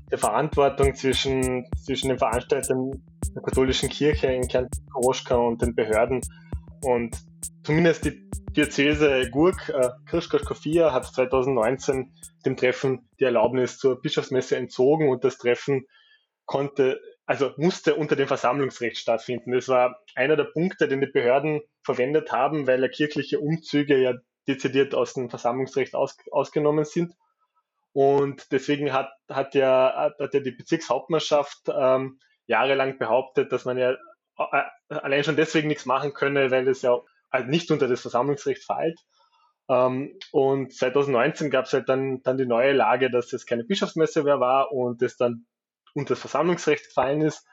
der 0.09 0.17
Verantwortung 0.17 0.95
zwischen, 0.95 1.65
zwischen 1.75 2.07
den 2.07 2.17
Veranstaltern 2.17 3.03
der 3.35 3.41
katholischen 3.41 3.89
Kirche 3.89 4.27
in 4.27 4.47
Kärnten 4.47 4.81
und 4.95 5.61
den 5.61 5.75
Behörden. 5.75 6.21
Und 6.85 7.17
zumindest 7.65 8.05
die 8.05 8.29
Diözese 8.55 9.29
Gurk, 9.29 9.67
äh, 9.75 9.89
Kirchgott 10.09 10.45
Kofia, 10.45 10.93
hat 10.93 11.03
2019 11.03 12.13
dem 12.45 12.55
Treffen 12.55 13.09
die 13.19 13.25
Erlaubnis 13.25 13.77
zur 13.77 14.01
Bischofsmesse 14.01 14.55
entzogen 14.55 15.09
und 15.09 15.25
das 15.25 15.37
Treffen 15.37 15.85
konnte 16.45 17.01
also 17.25 17.51
musste 17.57 17.95
unter 17.95 18.15
dem 18.15 18.27
Versammlungsrecht 18.27 18.97
stattfinden. 18.97 19.51
Das 19.51 19.67
war 19.67 19.97
einer 20.15 20.37
der 20.37 20.45
Punkte, 20.45 20.87
den 20.87 21.01
die 21.01 21.07
Behörden 21.07 21.61
verwendet 21.81 22.31
haben, 22.31 22.67
weil 22.67 22.81
ja 22.81 22.89
kirchliche 22.89 23.39
Umzüge 23.39 24.01
ja 24.01 24.13
dezidiert 24.47 24.95
aus 24.95 25.13
dem 25.13 25.29
Versammlungsrecht 25.29 25.95
aus, 25.95 26.17
ausgenommen 26.31 26.85
sind. 26.85 27.15
Und 27.93 28.51
deswegen 28.51 28.91
hat, 28.91 29.11
hat, 29.29 29.53
ja, 29.55 30.11
hat 30.19 30.33
ja 30.33 30.39
die 30.39 30.51
Bezirkshauptmannschaft 30.51 31.69
ähm, 31.69 32.19
jahrelang 32.47 32.97
behauptet, 32.97 33.51
dass 33.51 33.65
man 33.65 33.77
ja 33.77 33.95
äh, 34.37 34.63
allein 34.89 35.23
schon 35.23 35.35
deswegen 35.35 35.67
nichts 35.67 35.85
machen 35.85 36.13
könne, 36.13 36.49
weil 36.51 36.67
es 36.67 36.81
ja 36.81 36.99
also 37.29 37.47
nicht 37.49 37.71
unter 37.71 37.87
das 37.87 38.01
Versammlungsrecht 38.01 38.63
fällt. 38.63 38.99
Ähm, 39.69 40.17
und 40.31 40.73
2019 40.73 41.49
gab 41.49 41.65
es 41.65 41.73
halt 41.73 41.87
dann, 41.87 42.21
dann 42.23 42.37
die 42.37 42.45
neue 42.45 42.73
Lage, 42.73 43.09
dass 43.09 43.31
es 43.31 43.45
keine 43.45 43.63
Bischofsmesse 43.63 44.23
mehr 44.23 44.39
war 44.39 44.71
und 44.71 45.01
es 45.01 45.15
dann 45.17 45.45
unter 45.93 46.15
das 46.15 46.19
Versammlungsrecht 46.19 46.87
gefallen 46.87 47.21
ist. 47.21 47.45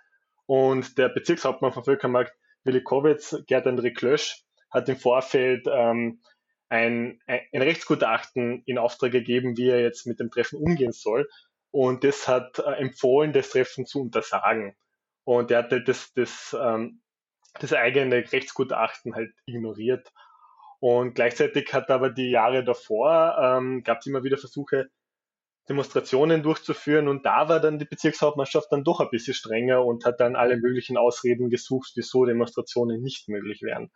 Und 0.47 0.99
der 0.99 1.09
Bezirkshauptmann 1.09 1.73
von 1.73 1.85
Völkermarkt 1.85 2.33
Willi 2.65 2.83
Kowitz, 2.83 3.37
Gerd 3.47 3.67
André 3.67 3.95
Klösch, 3.95 4.43
hat 4.71 4.89
im 4.89 4.97
Vorfeld 4.97 5.67
ähm, 5.71 6.21
ein, 6.71 7.21
ein 7.27 7.63
Rechtsgutachten 7.63 8.63
in 8.65 8.79
Auftrag 8.79 9.11
gegeben, 9.11 9.57
wie 9.57 9.69
er 9.69 9.83
jetzt 9.83 10.07
mit 10.07 10.21
dem 10.21 10.31
Treffen 10.31 10.57
umgehen 10.57 10.93
soll. 10.93 11.29
Und 11.73 12.05
das 12.05 12.29
hat 12.29 12.59
äh, 12.61 12.73
empfohlen, 12.75 13.33
das 13.33 13.51
Treffen 13.51 13.87
zu 13.87 14.01
untersagen. 14.01 14.77
Und 15.25 15.51
er 15.51 15.59
hat 15.59 15.73
halt 15.73 15.89
das, 15.89 16.13
das, 16.15 16.57
ähm, 16.59 17.03
das 17.59 17.73
eigene 17.73 18.17
Rechtsgutachten 18.33 19.15
halt 19.15 19.33
ignoriert. 19.47 20.13
Und 20.79 21.15
gleichzeitig 21.15 21.75
hat 21.75 21.91
aber 21.91 22.11
die 22.11 22.31
Jahre 22.31 22.65
davor, 22.65 23.37
ähm, 23.39 23.83
gab 23.83 23.99
es 23.99 24.07
immer 24.07 24.23
wieder 24.23 24.39
Versuche, 24.39 24.89
Demonstrationen 25.69 26.43
durchzuführen 26.43 27.07
und 27.07 27.27
da 27.27 27.49
war 27.49 27.61
dann 27.61 27.79
die 27.79 27.85
Bezirkshauptmannschaft 27.85 28.73
dann 28.73 28.83
doch 28.83 28.99
ein 28.99 29.11
bisschen 29.11 29.35
strenger 29.35 29.85
und 29.85 30.05
hat 30.05 30.19
dann 30.19 30.35
alle 30.35 30.57
möglichen 30.57 30.97
Ausreden 30.97 31.51
gesucht, 31.51 31.93
wieso 31.95 32.25
Demonstrationen 32.25 33.03
nicht 33.03 33.29
möglich 33.29 33.63
wären 33.63 33.91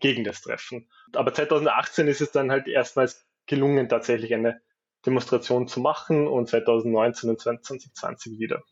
gegen 0.00 0.24
das 0.24 0.42
Treffen. 0.42 0.88
Aber 1.14 1.32
2018 1.32 2.08
ist 2.08 2.20
es 2.20 2.32
dann 2.32 2.50
halt 2.50 2.68
erstmals 2.68 3.26
gelungen, 3.46 3.88
tatsächlich 3.88 4.34
eine 4.34 4.60
Demonstration 5.04 5.68
zu 5.68 5.80
machen 5.80 6.26
und 6.26 6.48
2019 6.48 7.30
und 7.30 7.40
2020 7.40 8.38
wieder. 8.38 8.62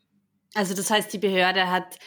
Also 0.53 0.75
das 0.75 0.89
heißt, 0.89 1.11
die 1.13 1.17
Behörde 1.17 1.69
hat 1.69 1.97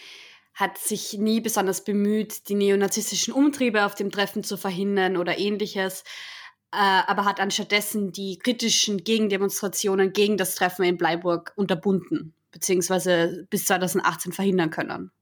hat 0.58 0.76
sich 0.76 1.12
nie 1.16 1.40
besonders 1.40 1.84
bemüht, 1.84 2.48
die 2.48 2.56
neonazistischen 2.56 3.32
Umtriebe 3.32 3.84
auf 3.84 3.94
dem 3.94 4.10
Treffen 4.10 4.42
zu 4.42 4.56
verhindern 4.56 5.16
oder 5.16 5.38
ähnliches, 5.38 6.02
äh, 6.72 6.78
aber 6.78 7.25
hat 7.25 7.38
anstattdessen 7.38 8.10
die 8.10 8.38
kritischen 8.38 9.04
Gegendemonstrationen 9.04 10.12
gegen 10.12 10.37
das 10.37 10.56
Treffen 10.56 10.84
in 10.84 10.96
Bleiburg 10.96 11.52
unterbunden, 11.54 12.34
beziehungsweise 12.50 13.46
bis 13.50 13.66
2018 13.66 14.32
verhindern 14.32 14.70
können. 14.70 15.12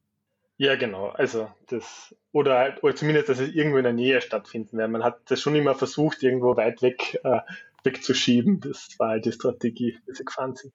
Ja, 0.58 0.74
genau. 0.76 1.08
Also 1.08 1.50
das 1.68 2.14
oder 2.32 2.58
halt, 2.58 2.82
oder 2.82 2.96
zumindest, 2.96 3.28
dass 3.28 3.40
es 3.40 3.54
irgendwo 3.54 3.76
in 3.76 3.84
der 3.84 3.92
Nähe 3.92 4.20
stattfinden 4.22 4.78
wird. 4.78 4.90
Man 4.90 5.04
hat 5.04 5.18
das 5.28 5.40
schon 5.40 5.54
immer 5.54 5.74
versucht, 5.74 6.22
irgendwo 6.22 6.56
weit 6.56 6.80
weg 6.80 7.20
äh, 7.24 7.40
wegzuschieben. 7.82 8.60
Das 8.60 8.88
war 8.98 9.10
halt 9.10 9.26
die 9.26 9.32
Strategie, 9.32 9.98
die 10.06 10.12
sie 10.12 10.24
gefahren 10.24 10.54
sind. 10.54 10.72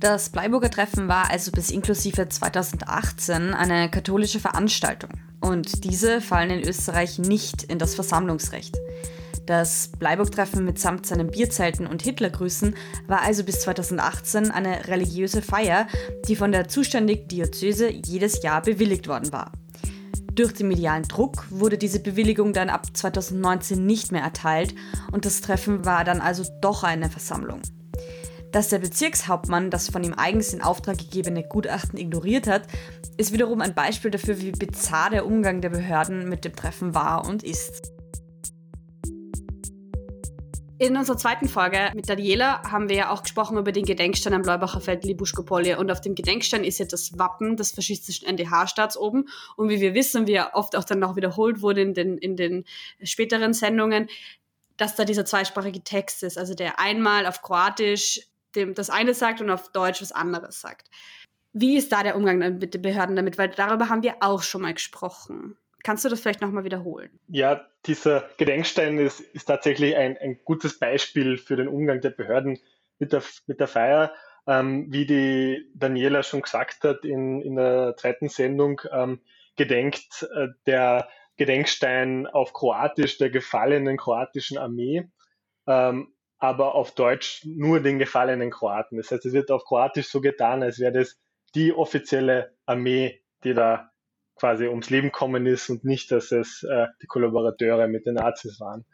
Das 0.00 0.30
Bleiburger 0.30 0.70
Treffen 0.70 1.06
war 1.06 1.30
also 1.30 1.52
bis 1.52 1.70
inklusive 1.70 2.28
2018 2.28 3.54
eine 3.54 3.90
katholische 3.90 4.40
Veranstaltung. 4.40 5.10
Und 5.40 5.84
diese 5.84 6.20
fallen 6.20 6.50
in 6.50 6.68
Österreich 6.68 7.18
nicht 7.18 7.62
in 7.64 7.78
das 7.78 7.94
Versammlungsrecht. 7.94 8.76
Das 9.46 9.88
Bleiburg-Treffen 9.98 10.64
mitsamt 10.64 11.06
seinen 11.06 11.30
Bierzelten 11.30 11.86
und 11.86 12.02
Hitlergrüßen 12.02 12.76
war 13.08 13.22
also 13.22 13.42
bis 13.42 13.60
2018 13.60 14.50
eine 14.50 14.86
religiöse 14.86 15.42
Feier, 15.42 15.88
die 16.28 16.36
von 16.36 16.52
der 16.52 16.68
zuständigen 16.68 17.26
Diözese 17.26 17.90
jedes 17.90 18.42
Jahr 18.42 18.62
bewilligt 18.62 19.08
worden 19.08 19.32
war. 19.32 19.52
Durch 20.34 20.54
den 20.54 20.68
medialen 20.68 21.02
Druck 21.02 21.44
wurde 21.50 21.76
diese 21.76 22.00
Bewilligung 22.00 22.52
dann 22.52 22.70
ab 22.70 22.86
2019 22.96 23.84
nicht 23.84 24.12
mehr 24.12 24.22
erteilt 24.22 24.74
und 25.10 25.26
das 25.26 25.40
Treffen 25.40 25.84
war 25.84 26.04
dann 26.04 26.20
also 26.20 26.44
doch 26.62 26.84
eine 26.84 27.10
Versammlung. 27.10 27.60
Dass 28.52 28.68
der 28.68 28.78
Bezirkshauptmann 28.78 29.70
das 29.70 29.88
von 29.88 30.04
ihm 30.04 30.14
eigens 30.16 30.54
in 30.54 30.62
Auftrag 30.62 30.98
gegebene 30.98 31.42
Gutachten 31.42 31.98
ignoriert 31.98 32.46
hat, 32.46 32.62
ist 33.16 33.32
wiederum 33.32 33.60
ein 33.60 33.74
Beispiel 33.74 34.10
dafür, 34.10 34.40
wie 34.40 34.52
bizarr 34.52 35.10
der 35.10 35.26
Umgang 35.26 35.60
der 35.60 35.70
Behörden 35.70 36.28
mit 36.28 36.44
dem 36.44 36.54
Treffen 36.54 36.94
war 36.94 37.26
und 37.26 37.42
ist. 37.42 37.92
In 40.82 40.96
unserer 40.96 41.16
zweiten 41.16 41.48
Folge 41.48 41.92
mit 41.94 42.08
Daniela 42.08 42.60
haben 42.68 42.88
wir 42.88 42.96
ja 42.96 43.10
auch 43.10 43.22
gesprochen 43.22 43.56
über 43.56 43.70
den 43.70 43.84
Gedenkstein 43.84 44.34
am 44.34 44.42
Leubacher 44.42 44.80
Feld 44.80 45.04
Libuschkopolje. 45.04 45.78
Und 45.78 45.92
auf 45.92 46.00
dem 46.00 46.16
Gedenkstein 46.16 46.64
ist 46.64 46.80
ja 46.80 46.86
das 46.86 47.16
Wappen 47.16 47.56
des 47.56 47.70
faschistischen 47.70 48.26
NDH-Staats 48.26 48.96
oben. 48.96 49.28
Und 49.54 49.68
wie 49.68 49.80
wir 49.80 49.94
wissen, 49.94 50.26
wie 50.26 50.32
ja 50.32 50.52
oft 50.54 50.74
auch 50.74 50.82
dann 50.82 50.98
noch 50.98 51.14
wiederholt 51.14 51.62
wurde 51.62 51.82
in 51.82 51.94
den, 51.94 52.18
in 52.18 52.34
den 52.34 52.64
späteren 53.00 53.52
Sendungen, 53.52 54.08
dass 54.76 54.96
da 54.96 55.04
dieser 55.04 55.24
zweisprachige 55.24 55.84
Text 55.84 56.24
ist. 56.24 56.36
Also 56.36 56.54
der 56.54 56.80
einmal 56.80 57.26
auf 57.26 57.42
Kroatisch 57.42 58.20
dem 58.56 58.74
das 58.74 58.90
eine 58.90 59.14
sagt 59.14 59.40
und 59.40 59.50
auf 59.50 59.70
Deutsch 59.70 60.02
was 60.02 60.10
anderes 60.10 60.60
sagt. 60.60 60.90
Wie 61.52 61.76
ist 61.76 61.92
da 61.92 62.02
der 62.02 62.16
Umgang 62.16 62.38
mit 62.58 62.74
den 62.74 62.82
Behörden 62.82 63.14
damit? 63.14 63.38
Weil 63.38 63.50
darüber 63.50 63.88
haben 63.88 64.02
wir 64.02 64.16
auch 64.18 64.42
schon 64.42 64.62
mal 64.62 64.74
gesprochen. 64.74 65.56
Kannst 65.82 66.04
du 66.04 66.08
das 66.08 66.20
vielleicht 66.20 66.40
nochmal 66.40 66.64
wiederholen? 66.64 67.18
Ja, 67.28 67.66
dieser 67.86 68.28
Gedenkstein 68.36 68.98
ist, 68.98 69.20
ist 69.20 69.46
tatsächlich 69.46 69.96
ein, 69.96 70.16
ein 70.18 70.40
gutes 70.44 70.78
Beispiel 70.78 71.38
für 71.38 71.56
den 71.56 71.68
Umgang 71.68 72.00
der 72.00 72.10
Behörden 72.10 72.58
mit 72.98 73.12
der, 73.12 73.22
mit 73.46 73.60
der 73.60 73.68
Feier. 73.68 74.12
Ähm, 74.46 74.92
wie 74.92 75.06
die 75.06 75.70
Daniela 75.74 76.22
schon 76.22 76.42
gesagt 76.42 76.82
hat 76.84 77.04
in, 77.04 77.40
in 77.42 77.56
der 77.56 77.96
zweiten 77.96 78.28
Sendung, 78.28 78.80
ähm, 78.90 79.20
gedenkt 79.56 80.28
äh, 80.34 80.48
der 80.66 81.08
Gedenkstein 81.36 82.26
auf 82.26 82.52
Kroatisch 82.52 83.18
der 83.18 83.30
gefallenen 83.30 83.96
kroatischen 83.96 84.58
Armee. 84.58 85.08
Ähm, 85.66 86.12
aber 86.38 86.74
auf 86.74 86.92
Deutsch 86.92 87.44
nur 87.44 87.78
den 87.78 88.00
gefallenen 88.00 88.50
Kroaten. 88.50 88.96
Das 88.96 89.12
heißt, 89.12 89.24
es 89.26 89.32
wird 89.32 89.52
auf 89.52 89.64
Kroatisch 89.64 90.08
so 90.08 90.20
getan, 90.20 90.64
als 90.64 90.80
wäre 90.80 90.92
das 90.92 91.20
die 91.54 91.72
offizielle 91.72 92.56
Armee, 92.66 93.22
die 93.44 93.54
da 93.54 93.91
quasi 94.42 94.66
ums 94.66 94.90
Leben 94.90 95.12
kommen 95.12 95.46
ist 95.46 95.70
und 95.70 95.84
nicht, 95.84 96.10
dass 96.10 96.32
es 96.32 96.64
äh, 96.64 96.88
die 97.00 97.06
Kollaborateure 97.06 97.86
mit 97.86 98.06
den 98.06 98.14
Nazis 98.14 98.58
waren. 98.58 98.84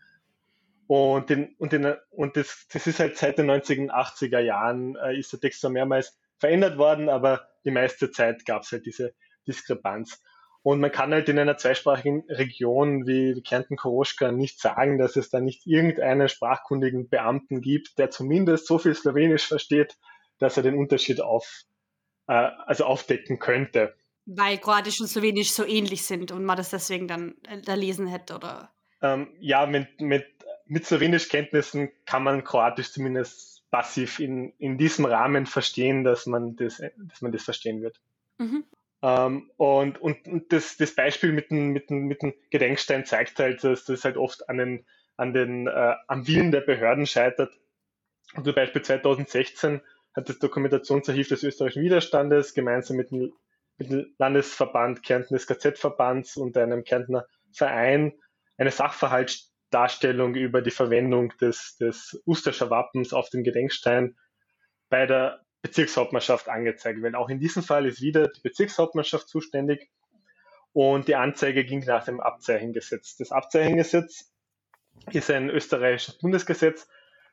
Und, 0.86 1.30
den, 1.30 1.54
und, 1.56 1.72
den, 1.72 1.94
und 2.10 2.36
das, 2.36 2.66
das 2.70 2.86
ist 2.86 3.00
halt 3.00 3.16
seit 3.16 3.38
den 3.38 3.50
1980er 3.50 4.40
Jahren, 4.40 4.96
äh, 4.96 5.18
ist 5.18 5.32
der 5.32 5.40
Text 5.40 5.62
zwar 5.62 5.70
mehrmals 5.70 6.18
verändert 6.36 6.76
worden, 6.76 7.08
aber 7.08 7.48
die 7.64 7.70
meiste 7.70 8.10
Zeit 8.10 8.44
gab 8.44 8.64
es 8.64 8.72
halt 8.72 8.84
diese 8.84 9.14
Diskrepanz. 9.46 10.22
Und 10.60 10.80
man 10.80 10.92
kann 10.92 11.14
halt 11.14 11.30
in 11.30 11.38
einer 11.38 11.56
zweisprachigen 11.56 12.24
Region 12.28 13.06
wie 13.06 13.40
Kärnten-Koroschka 13.40 14.30
nicht 14.30 14.60
sagen, 14.60 14.98
dass 14.98 15.16
es 15.16 15.30
da 15.30 15.40
nicht 15.40 15.66
irgendeinen 15.66 16.28
sprachkundigen 16.28 17.08
Beamten 17.08 17.62
gibt, 17.62 17.98
der 17.98 18.10
zumindest 18.10 18.66
so 18.66 18.76
viel 18.76 18.94
Slowenisch 18.94 19.46
versteht, 19.46 19.96
dass 20.38 20.58
er 20.58 20.62
den 20.62 20.76
Unterschied 20.76 21.22
auf, 21.22 21.62
äh, 22.26 22.50
also 22.66 22.84
aufdecken 22.84 23.38
könnte. 23.38 23.94
Weil 24.30 24.58
Kroatisch 24.58 25.00
und 25.00 25.06
Slowenisch 25.06 25.52
so 25.52 25.64
ähnlich 25.64 26.02
sind 26.02 26.32
und 26.32 26.44
man 26.44 26.58
das 26.58 26.68
deswegen 26.68 27.08
dann 27.08 27.34
äh, 27.48 27.62
da 27.62 27.72
lesen 27.72 28.06
hätte, 28.06 28.34
oder? 28.34 28.70
Ähm, 29.00 29.28
ja, 29.40 29.64
mit, 29.64 30.00
mit, 30.00 30.26
mit 30.66 30.84
Slowenisch-Kenntnissen 30.84 31.90
kann 32.04 32.24
man 32.24 32.44
Kroatisch 32.44 32.92
zumindest 32.92 33.64
passiv 33.70 34.20
in, 34.20 34.52
in 34.58 34.76
diesem 34.76 35.06
Rahmen 35.06 35.46
verstehen, 35.46 36.04
dass 36.04 36.26
man 36.26 36.56
das, 36.56 36.76
dass 36.78 37.22
man 37.22 37.32
das 37.32 37.44
verstehen 37.44 37.80
wird. 37.80 38.00
Mhm. 38.36 38.64
Ähm, 39.00 39.50
und 39.56 39.98
und, 40.00 40.28
und 40.28 40.52
das, 40.52 40.76
das 40.76 40.94
Beispiel 40.94 41.32
mit 41.32 41.50
dem, 41.50 41.68
mit, 41.68 41.88
dem, 41.88 42.06
mit 42.06 42.20
dem 42.22 42.34
Gedenkstein 42.50 43.06
zeigt 43.06 43.38
halt, 43.38 43.64
dass 43.64 43.84
das 43.84 44.04
halt 44.04 44.18
oft 44.18 44.48
an 44.50 44.58
den, 44.58 44.86
an 45.16 45.32
den, 45.32 45.68
äh, 45.68 45.94
am 46.06 46.26
Willen 46.26 46.52
der 46.52 46.60
Behörden 46.60 47.06
scheitert. 47.06 47.50
Und 48.34 48.44
zum 48.44 48.54
Beispiel 48.54 48.82
2016 48.82 49.80
hat 50.14 50.28
das 50.28 50.38
Dokumentationsarchiv 50.38 51.28
des 51.28 51.42
österreichischen 51.44 51.82
Widerstandes 51.82 52.52
gemeinsam 52.52 52.98
mit 52.98 53.10
dem 53.10 53.32
Landesverband 53.78 55.02
Kärnten 55.02 55.34
des 55.34 55.46
KZ-Verbands 55.46 56.36
und 56.36 56.56
einem 56.56 56.84
Kärntner 56.84 57.26
Verein 57.52 58.12
eine 58.56 58.70
Sachverhaltsdarstellung 58.70 60.34
über 60.34 60.62
die 60.62 60.70
Verwendung 60.70 61.32
des, 61.40 61.76
des 61.76 62.20
Usterscher 62.26 62.70
Wappens 62.70 63.12
auf 63.12 63.30
dem 63.30 63.44
Gedenkstein 63.44 64.16
bei 64.88 65.06
der 65.06 65.40
Bezirkshauptmannschaft 65.62 66.48
angezeigt, 66.48 67.02
weil 67.02 67.14
auch 67.14 67.28
in 67.28 67.40
diesem 67.40 67.62
Fall 67.62 67.86
ist 67.86 68.00
wieder 68.00 68.28
die 68.28 68.40
Bezirkshauptmannschaft 68.40 69.28
zuständig 69.28 69.90
und 70.72 71.08
die 71.08 71.16
Anzeige 71.16 71.64
ging 71.64 71.84
nach 71.84 72.04
dem 72.04 72.20
Abzeichengesetz. 72.20 73.16
Das 73.16 73.32
Abzeichengesetz 73.32 74.32
ist 75.12 75.30
ein 75.30 75.50
österreichisches 75.50 76.18
Bundesgesetz, 76.18 76.88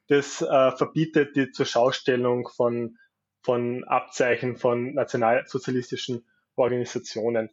das 0.07 0.41
äh, 0.41 0.71
verbietet 0.71 1.35
die 1.35 1.51
Zurschaustellung 1.51 2.47
von, 2.47 2.97
von 3.41 3.83
Abzeichen 3.85 4.57
von 4.57 4.93
nationalsozialistischen 4.93 6.25
Organisationen. 6.55 7.49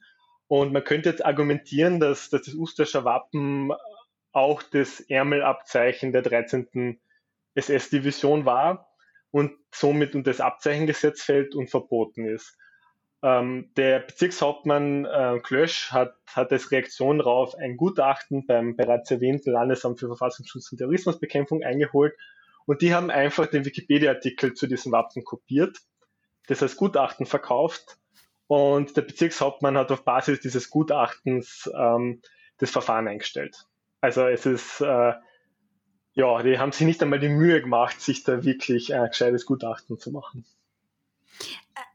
Und 0.48 0.72
man 0.72 0.84
könnte 0.84 1.08
jetzt 1.08 1.24
argumentieren, 1.24 2.00
dass, 2.00 2.30
dass 2.30 2.42
das 2.42 2.54
Usterscher 2.54 3.04
Wappen 3.04 3.72
auch 4.32 4.62
das 4.62 5.00
Ärmelabzeichen 5.00 6.12
der 6.12 6.22
13. 6.22 7.00
SS-Division 7.54 8.44
war 8.44 8.88
und 9.30 9.52
somit 9.70 10.14
unter 10.14 10.30
das 10.30 10.40
Abzeichengesetz 10.40 11.22
fällt 11.22 11.54
und 11.54 11.70
verboten 11.70 12.26
ist. 12.26 12.56
Ähm, 13.22 13.70
der 13.76 14.00
Bezirkshauptmann 14.00 15.04
äh, 15.04 15.40
Klösch 15.42 15.92
hat, 15.92 16.16
hat 16.26 16.50
als 16.50 16.70
Reaktion 16.70 17.18
darauf 17.18 17.54
ein 17.54 17.76
Gutachten 17.76 18.46
beim 18.46 18.76
bereits 18.76 19.10
erwähnten 19.10 19.52
Landesamt 19.52 20.00
für 20.00 20.08
Verfassungsschutz 20.08 20.72
und 20.72 20.78
Terrorismusbekämpfung 20.78 21.62
eingeholt 21.62 22.14
und 22.66 22.82
die 22.82 22.94
haben 22.94 23.10
einfach 23.10 23.46
den 23.46 23.64
Wikipedia-Artikel 23.64 24.54
zu 24.54 24.66
diesem 24.66 24.92
Wappen 24.92 25.24
kopiert, 25.24 25.78
das 26.48 26.62
als 26.62 26.76
Gutachten 26.76 27.26
verkauft 27.26 27.98
und 28.52 28.98
der 28.98 29.00
Bezirkshauptmann 29.00 29.78
hat 29.78 29.90
auf 29.90 30.04
Basis 30.04 30.40
dieses 30.40 30.68
Gutachtens 30.68 31.70
ähm, 31.74 32.20
das 32.58 32.70
Verfahren 32.70 33.08
eingestellt. 33.08 33.64
Also 34.02 34.26
es 34.26 34.44
ist, 34.44 34.82
äh, 34.82 35.14
ja, 36.12 36.42
die 36.42 36.58
haben 36.58 36.72
sich 36.72 36.86
nicht 36.86 37.02
einmal 37.02 37.18
die 37.18 37.30
Mühe 37.30 37.62
gemacht, 37.62 37.98
sich 38.02 38.24
da 38.24 38.44
wirklich 38.44 38.94
ein 38.94 39.08
gescheites 39.08 39.46
Gutachten 39.46 39.98
zu 39.98 40.10
machen 40.10 40.44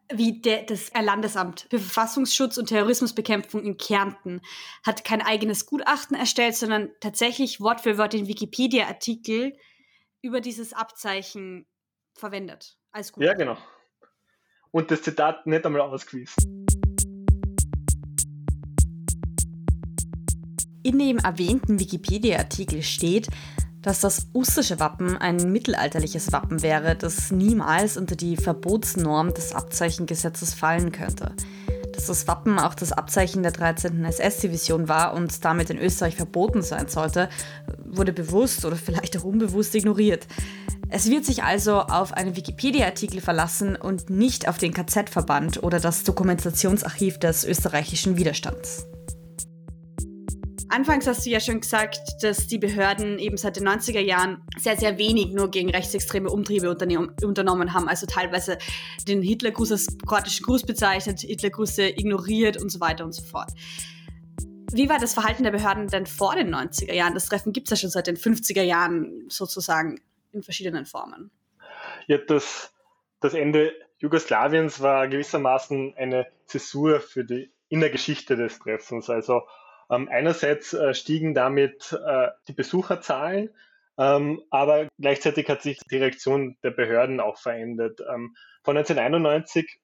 wie 0.09 0.39
der, 0.39 0.63
das 0.63 0.89
Landesamt 0.93 1.67
für 1.69 1.79
Verfassungsschutz 1.79 2.57
und 2.57 2.67
Terrorismusbekämpfung 2.67 3.61
in 3.65 3.75
Kärnten 3.75 4.39
hat 4.85 5.03
kein 5.03 5.21
eigenes 5.21 5.65
Gutachten 5.65 6.15
erstellt, 6.15 6.55
sondern 6.55 6.91
tatsächlich 7.01 7.59
Wort 7.59 7.81
für 7.81 7.97
Wort 7.97 8.13
den 8.13 8.25
Wikipedia-Artikel 8.25 9.57
über 10.21 10.39
dieses 10.39 10.71
Abzeichen 10.71 11.67
verwendet. 12.13 12.77
Als 12.91 13.11
Gutachten. 13.11 13.37
Ja, 13.37 13.45
genau. 13.45 13.61
Und 14.71 14.91
das 14.91 15.01
Zitat 15.01 15.47
nicht 15.47 15.65
einmal 15.65 15.81
ausgewiesen. 15.81 16.65
In 20.83 20.99
dem 20.99 21.17
erwähnten 21.17 21.79
Wikipedia-Artikel 21.79 22.81
steht, 22.81 23.27
dass 23.81 24.01
das 24.01 24.27
ustische 24.33 24.79
Wappen 24.79 25.17
ein 25.17 25.51
mittelalterliches 25.51 26.31
Wappen 26.31 26.61
wäre, 26.61 26.95
das 26.95 27.31
niemals 27.31 27.97
unter 27.97 28.15
die 28.15 28.37
Verbotsnorm 28.37 29.33
des 29.33 29.53
Abzeichengesetzes 29.53 30.53
fallen 30.53 30.91
könnte. 30.91 31.33
Dass 31.93 32.07
das 32.07 32.27
Wappen 32.27 32.59
auch 32.59 32.73
das 32.73 32.91
Abzeichen 32.91 33.43
der 33.43 33.51
13. 33.51 34.03
SS-Division 34.05 34.87
war 34.87 35.13
und 35.13 35.43
damit 35.43 35.69
in 35.69 35.77
Österreich 35.77 36.15
verboten 36.15 36.61
sein 36.61 36.87
sollte, 36.87 37.29
wurde 37.85 38.13
bewusst 38.13 38.65
oder 38.65 38.75
vielleicht 38.75 39.17
auch 39.17 39.23
unbewusst 39.23 39.73
ignoriert. 39.75 40.27
Es 40.89 41.09
wird 41.09 41.25
sich 41.25 41.43
also 41.43 41.81
auf 41.81 42.13
einen 42.13 42.37
Wikipedia-Artikel 42.37 43.19
verlassen 43.19 43.75
und 43.75 44.09
nicht 44.09 44.47
auf 44.47 44.57
den 44.57 44.73
KZ-Verband 44.73 45.61
oder 45.61 45.81
das 45.81 46.03
Dokumentationsarchiv 46.03 47.19
des 47.19 47.43
österreichischen 47.43 48.17
Widerstands. 48.17 48.87
Anfangs 50.69 51.05
hast 51.07 51.25
du 51.25 51.29
ja 51.29 51.41
schon 51.41 51.59
gesagt, 51.59 51.99
dass 52.21 52.47
die 52.47 52.57
Behörden 52.57 53.19
eben 53.19 53.35
seit 53.35 53.57
den 53.57 53.67
90er 53.67 53.99
Jahren 53.99 54.41
sehr, 54.57 54.77
sehr 54.77 54.97
wenig 54.97 55.33
nur 55.33 55.51
gegen 55.51 55.69
rechtsextreme 55.69 56.29
Umtriebe 56.29 56.69
unternommen 56.69 57.73
haben. 57.73 57.89
Also 57.89 58.05
teilweise 58.05 58.57
den 59.07 59.21
Hitlergruß 59.21 59.71
als 59.73 59.87
kroatischen 60.05 60.45
Gruß 60.45 60.63
bezeichnet, 60.63 61.19
Hitlergrüße 61.21 61.89
ignoriert 61.89 62.61
und 62.61 62.69
so 62.69 62.79
weiter 62.79 63.03
und 63.03 63.13
so 63.13 63.23
fort. 63.23 63.51
Wie 64.71 64.89
war 64.89 64.99
das 64.99 65.13
Verhalten 65.13 65.43
der 65.43 65.51
Behörden 65.51 65.87
denn 65.87 66.05
vor 66.05 66.35
den 66.35 66.53
90er 66.53 66.93
Jahren? 66.93 67.13
Das 67.13 67.25
Treffen 67.25 67.53
gibt 67.53 67.67
es 67.67 67.71
ja 67.71 67.77
schon 67.77 67.89
seit 67.89 68.07
den 68.07 68.17
50er 68.17 68.61
Jahren 68.61 69.25
sozusagen 69.29 69.99
in 70.37 70.43
verschiedenen 70.43 70.85
Formen. 70.85 71.31
Ja, 72.07 72.17
das, 72.17 72.73
das 73.19 73.33
Ende 73.33 73.73
Jugoslawiens 73.99 74.81
war 74.81 75.07
gewissermaßen 75.07 75.95
eine 75.97 76.27
Zäsur 76.45 76.99
für 76.99 77.25
die 77.25 77.51
in 77.69 77.81
der 77.81 77.89
Geschichte 77.89 78.35
des 78.35 78.59
Treffens. 78.59 79.09
Also 79.09 79.41
ähm, 79.89 80.07
einerseits 80.09 80.73
äh, 80.73 80.93
stiegen 80.93 81.33
damit 81.33 81.97
äh, 82.05 82.29
die 82.47 82.53
Besucherzahlen, 82.53 83.49
ähm, 83.97 84.43
aber 84.49 84.87
gleichzeitig 84.99 85.49
hat 85.49 85.61
sich 85.61 85.79
die 85.89 85.97
Reaktion 85.97 86.57
der 86.63 86.71
Behörden 86.71 87.19
auch 87.19 87.37
verändert. 87.37 87.99
Ähm, 88.01 88.35
von 88.63 88.77
1991 88.77 89.79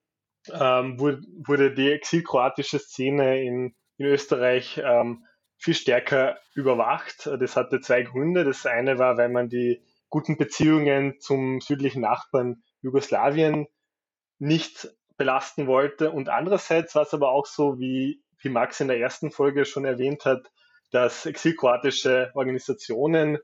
ähm, 0.52 1.00
wurde, 1.00 1.22
wurde, 1.46 1.74
die 1.74 1.92
exilkroatische 1.92 2.80
Szene 2.80 3.42
in, 3.44 3.76
in 3.98 4.06
Österreich 4.06 4.80
ähm, 4.84 5.26
viel 5.58 5.74
stärker 5.74 6.38
überwacht. 6.54 7.30
Das 7.40 7.56
hatte 7.56 7.80
zwei 7.80 8.04
Gründe. 8.04 8.44
Das 8.44 8.66
eine 8.66 9.00
war, 9.00 9.18
weil 9.18 9.30
man 9.30 9.50
die 9.50 9.82
guten 10.14 10.38
Beziehungen 10.38 11.20
zum 11.20 11.60
südlichen 11.60 12.02
Nachbarn 12.02 12.62
Jugoslawien 12.84 13.66
nicht 14.38 14.88
belasten 15.18 15.66
wollte. 15.66 16.12
Und 16.12 16.30
andererseits 16.30 16.94
war 16.94 17.02
es 17.02 17.16
aber 17.16 17.32
auch 17.32 17.48
so, 17.48 17.80
wie 17.80 18.22
wie 18.44 18.50
Max 18.50 18.80
in 18.80 18.90
der 18.90 19.00
ersten 19.00 19.32
Folge 19.32 19.66
schon 19.66 19.86
erwähnt 19.86 20.26
hat, 20.26 20.52
dass 20.92 21.26
exilkroatische 21.26 22.30
Organisationen 22.36 23.40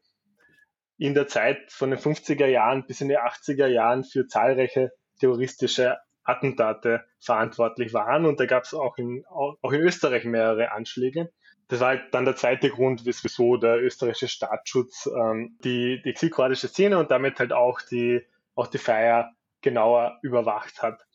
in 0.99 1.15
der 1.15 1.27
Zeit 1.27 1.71
von 1.71 1.89
den 1.89 1.97
50er 1.97 2.45
Jahren 2.45 2.85
bis 2.85 3.01
in 3.01 3.07
die 3.07 3.17
80er 3.17 3.65
Jahren 3.65 4.03
für 4.03 4.27
zahlreiche 4.27 4.91
terroristische 5.19 5.97
Attentate 6.23 7.03
verantwortlich 7.19 7.93
waren. 7.93 8.27
Und 8.27 8.39
da 8.39 8.45
gab 8.45 8.65
es 8.65 8.75
auch 8.75 8.95
in, 8.99 9.23
auch 9.25 9.71
in 9.71 9.81
Österreich 9.81 10.23
mehrere 10.25 10.71
Anschläge. 10.71 11.31
Das 11.69 11.79
war 11.81 11.89
halt 11.89 12.13
dann 12.13 12.25
der 12.25 12.35
zweite 12.35 12.69
Grund, 12.69 13.05
wieso 13.05 13.55
der 13.57 13.81
österreichische 13.81 14.27
Staatsschutz 14.27 15.07
ähm, 15.07 15.55
die, 15.63 16.01
die 16.01 16.09
exilkroatische 16.09 16.67
Szene 16.67 16.97
und 16.97 17.11
damit 17.11 17.39
halt 17.39 17.53
auch 17.53 17.79
die, 17.81 18.25
auch 18.55 18.67
die 18.67 18.79
Feier 18.79 19.31
genauer 19.61 20.17
überwacht 20.23 20.81
hat. 20.81 21.05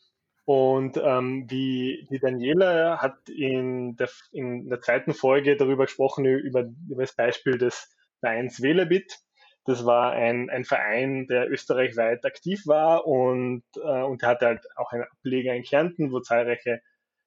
Und 0.45 0.97
ähm, 1.03 1.47
wie 1.51 2.07
die 2.09 2.21
Daniela 2.21 2.99
hat 2.99 3.29
in 3.29 3.97
der, 3.97 4.09
in 4.31 4.69
der 4.69 4.81
zweiten 4.81 5.13
Folge 5.13 5.57
darüber 5.57 5.87
gesprochen, 5.87 6.25
über, 6.25 6.71
über 6.89 7.03
das 7.03 7.17
Beispiel 7.17 7.59
des 7.59 7.93
Vereins 8.21 8.63
Wählerbit. 8.63 9.19
Das 9.65 9.85
war 9.85 10.13
ein, 10.13 10.51
ein 10.51 10.65
Verein, 10.65 11.27
der 11.27 11.51
österreichweit 11.51 12.25
aktiv 12.25 12.67
war 12.67 13.07
und, 13.07 13.65
äh, 13.77 14.03
und 14.03 14.23
der 14.23 14.29
hatte 14.29 14.47
halt 14.47 14.67
auch 14.77 14.93
einen 14.93 15.05
Ableger 15.05 15.55
in 15.55 15.65
Kärnten, 15.65 16.13
wo 16.13 16.21
zahlreiche 16.21 16.81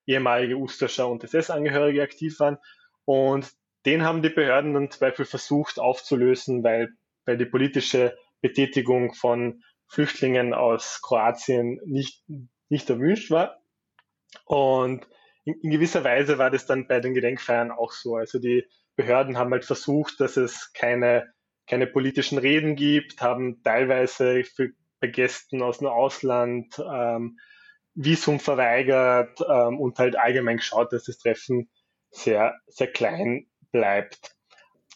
ehemalige 0.05 0.55
Usterscher 0.55 1.09
und 1.09 1.23
SS-Angehörige 1.23 2.01
aktiv 2.01 2.39
waren. 2.39 2.57
Und 3.07 3.51
den 3.85 4.03
haben 4.03 4.21
die 4.21 4.29
Behörden 4.29 4.73
dann 4.73 4.91
zum 4.91 4.99
Beispiel 4.99 5.25
versucht 5.25 5.79
aufzulösen, 5.79 6.63
weil, 6.63 6.89
weil 7.25 7.37
die 7.37 7.45
politische 7.45 8.17
Betätigung 8.41 9.13
von 9.13 9.63
Flüchtlingen 9.87 10.53
aus 10.53 11.01
Kroatien 11.01 11.79
nicht 11.85 12.23
nicht 12.69 12.89
erwünscht 12.89 13.31
war. 13.31 13.61
Und 14.45 15.07
in, 15.45 15.55
in, 15.61 15.71
gewisser 15.71 16.03
Weise 16.03 16.37
war 16.37 16.49
das 16.49 16.65
dann 16.65 16.87
bei 16.87 16.99
den 16.99 17.13
Gedenkfeiern 17.13 17.71
auch 17.71 17.91
so. 17.91 18.15
Also 18.15 18.39
die 18.39 18.65
Behörden 18.95 19.37
haben 19.37 19.51
halt 19.51 19.65
versucht, 19.65 20.19
dass 20.19 20.37
es 20.37 20.73
keine, 20.73 21.31
keine 21.67 21.87
politischen 21.87 22.37
Reden 22.37 22.75
gibt, 22.75 23.21
haben 23.21 23.61
teilweise 23.63 24.43
für, 24.43 24.69
bei 24.99 25.07
Gästen 25.07 25.61
aus 25.61 25.79
dem 25.79 25.87
Ausland 25.87 26.79
ähm, 26.79 27.37
Visum 27.93 28.39
verweigert 28.39 29.39
ähm, 29.47 29.79
und 29.79 29.99
halt 29.99 30.17
allgemein 30.17 30.57
geschaut, 30.57 30.91
dass 30.91 31.05
das 31.05 31.17
Treffen 31.17 31.69
sehr, 32.11 32.55
sehr 32.67 32.87
klein 32.87 33.47
bleibt. 33.71 34.35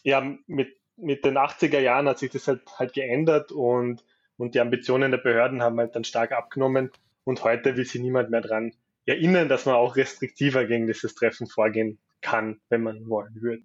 Ja, 0.02 0.20
mit, 0.46 0.76
mit 0.96 1.24
den 1.24 1.36
80er 1.36 1.78
Jahren 1.78 2.08
hat 2.08 2.18
sich 2.18 2.30
das 2.30 2.48
halt, 2.48 2.62
halt 2.78 2.92
geändert 2.94 3.52
und, 3.52 4.04
und 4.36 4.54
die 4.54 4.60
Ambitionen 4.60 5.10
der 5.10 5.18
Behörden 5.18 5.62
haben 5.62 5.78
halt 5.78 5.94
dann 5.94 6.04
stark 6.04 6.32
abgenommen. 6.32 6.90
Und 7.24 7.44
heute 7.44 7.76
will 7.76 7.84
sich 7.84 8.00
niemand 8.00 8.30
mehr 8.30 8.40
dran 8.40 8.72
erinnern, 9.06 9.48
dass 9.48 9.66
man 9.66 9.76
auch 9.76 9.96
restriktiver 9.96 10.64
gegen 10.66 10.86
dieses 10.86 11.14
Treffen 11.14 11.46
vorgehen 11.46 11.98
kann, 12.20 12.60
wenn 12.68 12.82
man 12.82 13.08
wollen 13.08 13.40
würde. 13.40 13.62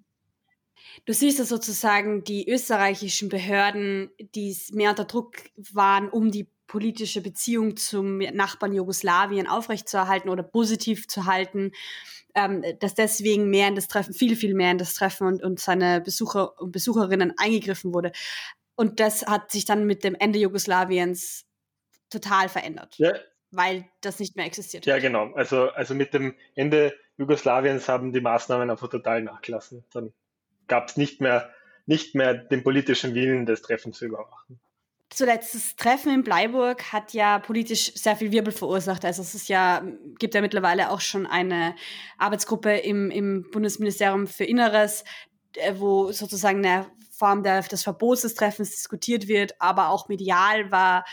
Du 1.06 1.14
siehst 1.14 1.40
ja 1.40 1.46
sozusagen 1.46 2.24
die 2.24 2.50
österreichischen 2.50 3.30
Behörden, 3.30 4.12
die 4.36 4.56
mehr 4.74 4.92
unter 4.92 5.06
Druck 5.06 5.38
waren, 5.74 6.10
um 6.10 6.32
die 6.32 6.48
politische 6.68 7.22
Beziehung 7.22 7.78
zum 7.78 8.18
Nachbarn 8.18 8.74
Jugoslawien 8.74 9.48
aufrechtzuerhalten 9.48 10.30
oder 10.30 10.44
positiv 10.44 11.08
zu 11.08 11.26
halten, 11.26 11.72
ähm, 12.36 12.64
dass 12.80 12.94
deswegen 12.94 13.50
mehr 13.50 13.70
in 13.70 13.76
das 13.76 13.88
Treffen, 13.88 14.14
viel, 14.14 14.36
viel 14.36 14.54
mehr 14.54 14.72
in 14.72 14.78
das 14.78 14.94
Treffen 14.94 15.28
und, 15.28 15.44
und 15.44 15.60
seine 15.60 16.02
Besucher 16.02 16.60
und 16.62 16.72
Besucherinnen 16.72 17.34
eingegriffen 17.38 17.94
wurde. 17.94 18.12
Und 18.76 19.00
das 19.00 19.26
hat 19.26 19.52
sich 19.52 19.66
dann 19.66 19.86
mit 19.86 20.04
dem 20.04 20.16
Ende 20.16 20.40
Jugoslawiens 20.40 21.46
total 22.10 22.48
verändert. 22.50 22.96
Ja, 22.98 23.14
weil 23.52 23.86
das 24.02 24.20
nicht 24.20 24.36
mehr 24.36 24.46
existiert. 24.46 24.86
Ja, 24.86 25.00
genau. 25.00 25.34
Also, 25.34 25.70
also 25.70 25.96
mit 25.96 26.14
dem 26.14 26.36
Ende 26.56 26.94
Jugoslawiens 27.18 27.88
haben 27.88 28.14
die 28.14 28.22
Maßnahmen 28.22 28.70
einfach 28.70 28.90
total 28.90 29.24
nachgelassen. 29.24 29.84
Dann 29.94 30.14
gab 30.68 30.90
es 30.90 30.98
nicht 30.98 31.22
mehr, 31.22 31.50
nicht 31.86 32.16
mehr 32.16 32.34
den 32.34 32.64
politischen 32.64 33.16
Willen, 33.16 33.46
das 33.46 33.62
Treffen 33.62 33.94
zu 33.94 34.06
überwachen. 34.06 34.60
Zuletzt 35.10 35.56
das 35.56 35.76
Treffen 35.78 36.14
in 36.14 36.24
Bleiburg 36.24 36.92
hat 36.92 37.14
ja 37.14 37.40
politisch 37.40 37.94
sehr 37.96 38.18
viel 38.18 38.32
Wirbel 38.32 38.52
verursacht. 38.52 39.06
Also 39.06 39.22
es 39.22 39.36
ist 39.36 39.48
ja, 39.48 39.82
gibt 40.20 40.36
ja 40.36 40.42
mittlerweile 40.42 40.92
auch 40.92 41.00
schon 41.00 41.26
eine 41.26 41.76
Arbeitsgruppe 42.18 42.78
im, 42.78 43.10
im 43.10 43.50
Bundesministerium 43.50 44.28
für 44.28 44.44
Inneres, 44.44 45.06
äh, 45.56 45.74
wo 45.78 46.12
sozusagen 46.12 46.66
eine 46.66 46.88
Form 47.12 47.42
der, 47.42 47.62
des 47.62 47.84
Verbots 47.84 48.24
des 48.24 48.36
Treffens 48.36 48.72
diskutiert 48.72 49.28
wird, 49.28 49.60
aber 49.60 49.90
auch 49.90 50.10
medial 50.10 50.72
war, 50.72 51.06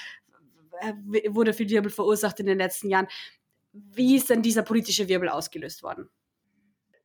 äh, 0.81 0.93
wurde 1.29 1.55
viel 1.55 1.71
Wirbel 1.71 1.91
verursacht 1.91 2.41
in 2.41 2.47
den 2.47 2.59
letzten 2.59 2.91
Jahren. 2.91 3.07
Wie 3.73 4.17
ist 4.17 4.29
denn 4.29 4.43
dieser 4.43 4.63
politische 4.63 5.09
Wirbel 5.09 5.29
ausgelöst 5.29 5.85
worden? 5.85 6.11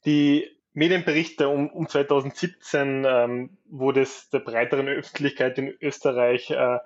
Die 0.05 0.58
Medienberichte 0.79 1.49
um, 1.49 1.69
um 1.69 1.89
2017, 1.89 3.05
ähm, 3.05 3.57
wo 3.69 3.91
das 3.91 4.29
der 4.29 4.39
breiteren 4.39 4.87
Öffentlichkeit 4.87 5.57
in 5.57 5.75
Österreich 5.81 6.51
äh, 6.51 6.77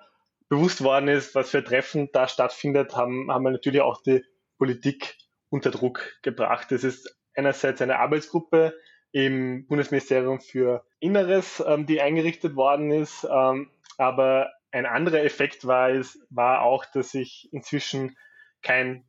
bewusst 0.48 0.82
worden 0.82 1.06
ist, 1.06 1.36
was 1.36 1.50
für 1.50 1.62
Treffen 1.62 2.10
da 2.12 2.26
stattfindet, 2.26 2.96
haben, 2.96 3.30
haben 3.30 3.44
wir 3.44 3.52
natürlich 3.52 3.82
auch 3.82 4.02
die 4.02 4.24
Politik 4.58 5.14
unter 5.48 5.70
Druck 5.70 6.18
gebracht. 6.22 6.72
Es 6.72 6.82
ist 6.82 7.16
einerseits 7.36 7.80
eine 7.80 8.00
Arbeitsgruppe 8.00 8.74
im 9.12 9.68
Bundesministerium 9.68 10.40
für 10.40 10.84
Inneres, 10.98 11.62
ähm, 11.64 11.86
die 11.86 12.00
eingerichtet 12.00 12.56
worden 12.56 12.90
ist. 12.90 13.24
Ähm, 13.30 13.70
aber 13.96 14.50
ein 14.72 14.86
anderer 14.86 15.22
Effekt 15.22 15.68
war, 15.68 15.90
es, 15.90 16.18
war 16.30 16.62
auch, 16.62 16.84
dass 16.84 17.12
sich 17.12 17.48
inzwischen 17.52 18.16
kein 18.60 19.04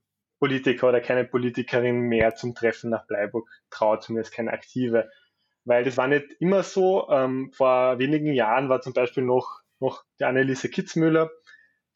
Politiker 0.45 0.89
oder 0.89 1.01
keine 1.01 1.25
Politikerin 1.25 2.01
mehr 2.01 2.35
zum 2.35 2.53
Treffen 2.53 2.91
nach 2.91 3.07
Bleiburg 3.07 3.49
traut, 3.71 4.03
zumindest 4.03 4.31
keine 4.31 4.53
aktive. 4.53 5.09
Weil 5.63 5.83
das 5.83 5.97
war 5.97 6.07
nicht 6.07 6.33
immer 6.39 6.61
so. 6.61 7.09
Ähm, 7.09 7.51
vor 7.51 7.97
wenigen 7.97 8.31
Jahren 8.31 8.69
war 8.69 8.79
zum 8.79 8.93
Beispiel 8.93 9.23
noch, 9.23 9.61
noch 9.79 10.03
die 10.19 10.25
Anneliese 10.25 10.69
Kitzmüller, 10.69 11.31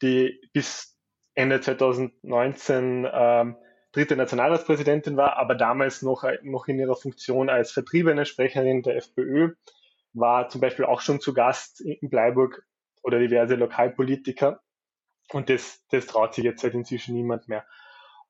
die 0.02 0.40
bis 0.52 0.98
Ende 1.34 1.60
2019 1.60 3.08
ähm, 3.12 3.56
dritte 3.92 4.16
Nationalratspräsidentin 4.16 5.16
war, 5.16 5.36
aber 5.36 5.54
damals 5.54 6.02
noch, 6.02 6.24
noch 6.42 6.66
in 6.66 6.80
ihrer 6.80 6.96
Funktion 6.96 7.48
als 7.48 7.70
vertriebene 7.70 8.26
Sprecherin 8.26 8.82
der 8.82 8.96
FPÖ, 8.96 9.54
war 10.12 10.48
zum 10.48 10.60
Beispiel 10.60 10.86
auch 10.86 11.02
schon 11.02 11.20
zu 11.20 11.34
Gast 11.34 11.80
in 11.80 12.10
Bleiburg 12.10 12.66
oder 13.04 13.20
diverse 13.20 13.54
Lokalpolitiker. 13.54 14.60
Und 15.32 15.50
das, 15.50 15.86
das 15.90 16.06
traut 16.06 16.34
sich 16.34 16.42
jetzt 16.42 16.64
halt 16.64 16.74
inzwischen 16.74 17.14
niemand 17.14 17.46
mehr. 17.46 17.64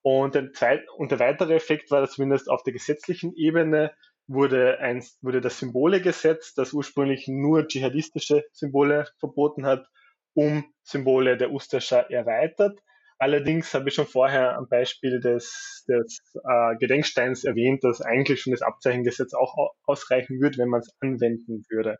Und, 0.03 0.37
ein 0.37 0.53
zweit, 0.55 0.89
und 0.97 1.11
der 1.11 1.19
weitere 1.19 1.55
Effekt 1.55 1.91
war, 1.91 2.01
dass 2.01 2.13
zumindest 2.13 2.49
auf 2.49 2.63
der 2.63 2.73
gesetzlichen 2.73 3.35
Ebene 3.35 3.93
wurde, 4.27 4.79
ein, 4.79 5.05
wurde 5.21 5.41
das 5.41 5.59
Symbolegesetz, 5.59 6.55
das 6.55 6.73
ursprünglich 6.73 7.27
nur 7.29 7.67
dschihadistische 7.67 8.45
Symbole 8.53 9.07
verboten 9.19 9.67
hat, 9.67 9.87
um 10.35 10.65
Symbole 10.83 11.37
der 11.37 11.53
Ustascha 11.53 12.01
erweitert. 12.01 12.79
Allerdings 13.19 13.75
habe 13.75 13.91
ich 13.91 13.95
schon 13.95 14.07
vorher 14.07 14.57
am 14.57 14.67
Beispiel 14.69 15.21
des, 15.21 15.85
des 15.87 16.23
äh, 16.43 16.77
Gedenksteins 16.79 17.45
erwähnt, 17.45 17.85
dass 17.85 18.01
eigentlich 18.01 18.41
schon 18.41 18.53
das 18.53 18.63
Abzeichengesetz 18.63 19.35
auch 19.35 19.75
ausreichen 19.85 20.41
würde, 20.41 20.57
wenn 20.57 20.71
man 20.71 20.81
es 20.81 20.91
anwenden 21.01 21.65
würde. 21.69 21.99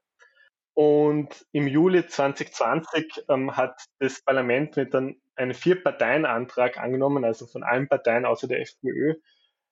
Und 0.73 1.45
im 1.53 1.67
Juli 1.67 2.07
2020 2.07 3.25
ähm, 3.29 3.55
hat 3.55 3.85
das 3.99 4.23
Parlament 4.23 4.77
mit 4.77 4.95
dann 4.95 5.17
einen 5.41 5.55
Vier-Parteien-Antrag 5.55 6.79
angenommen, 6.79 7.25
also 7.25 7.47
von 7.47 7.63
allen 7.63 7.89
Parteien 7.89 8.25
außer 8.25 8.47
der 8.47 8.61
FPÖ, 8.61 9.15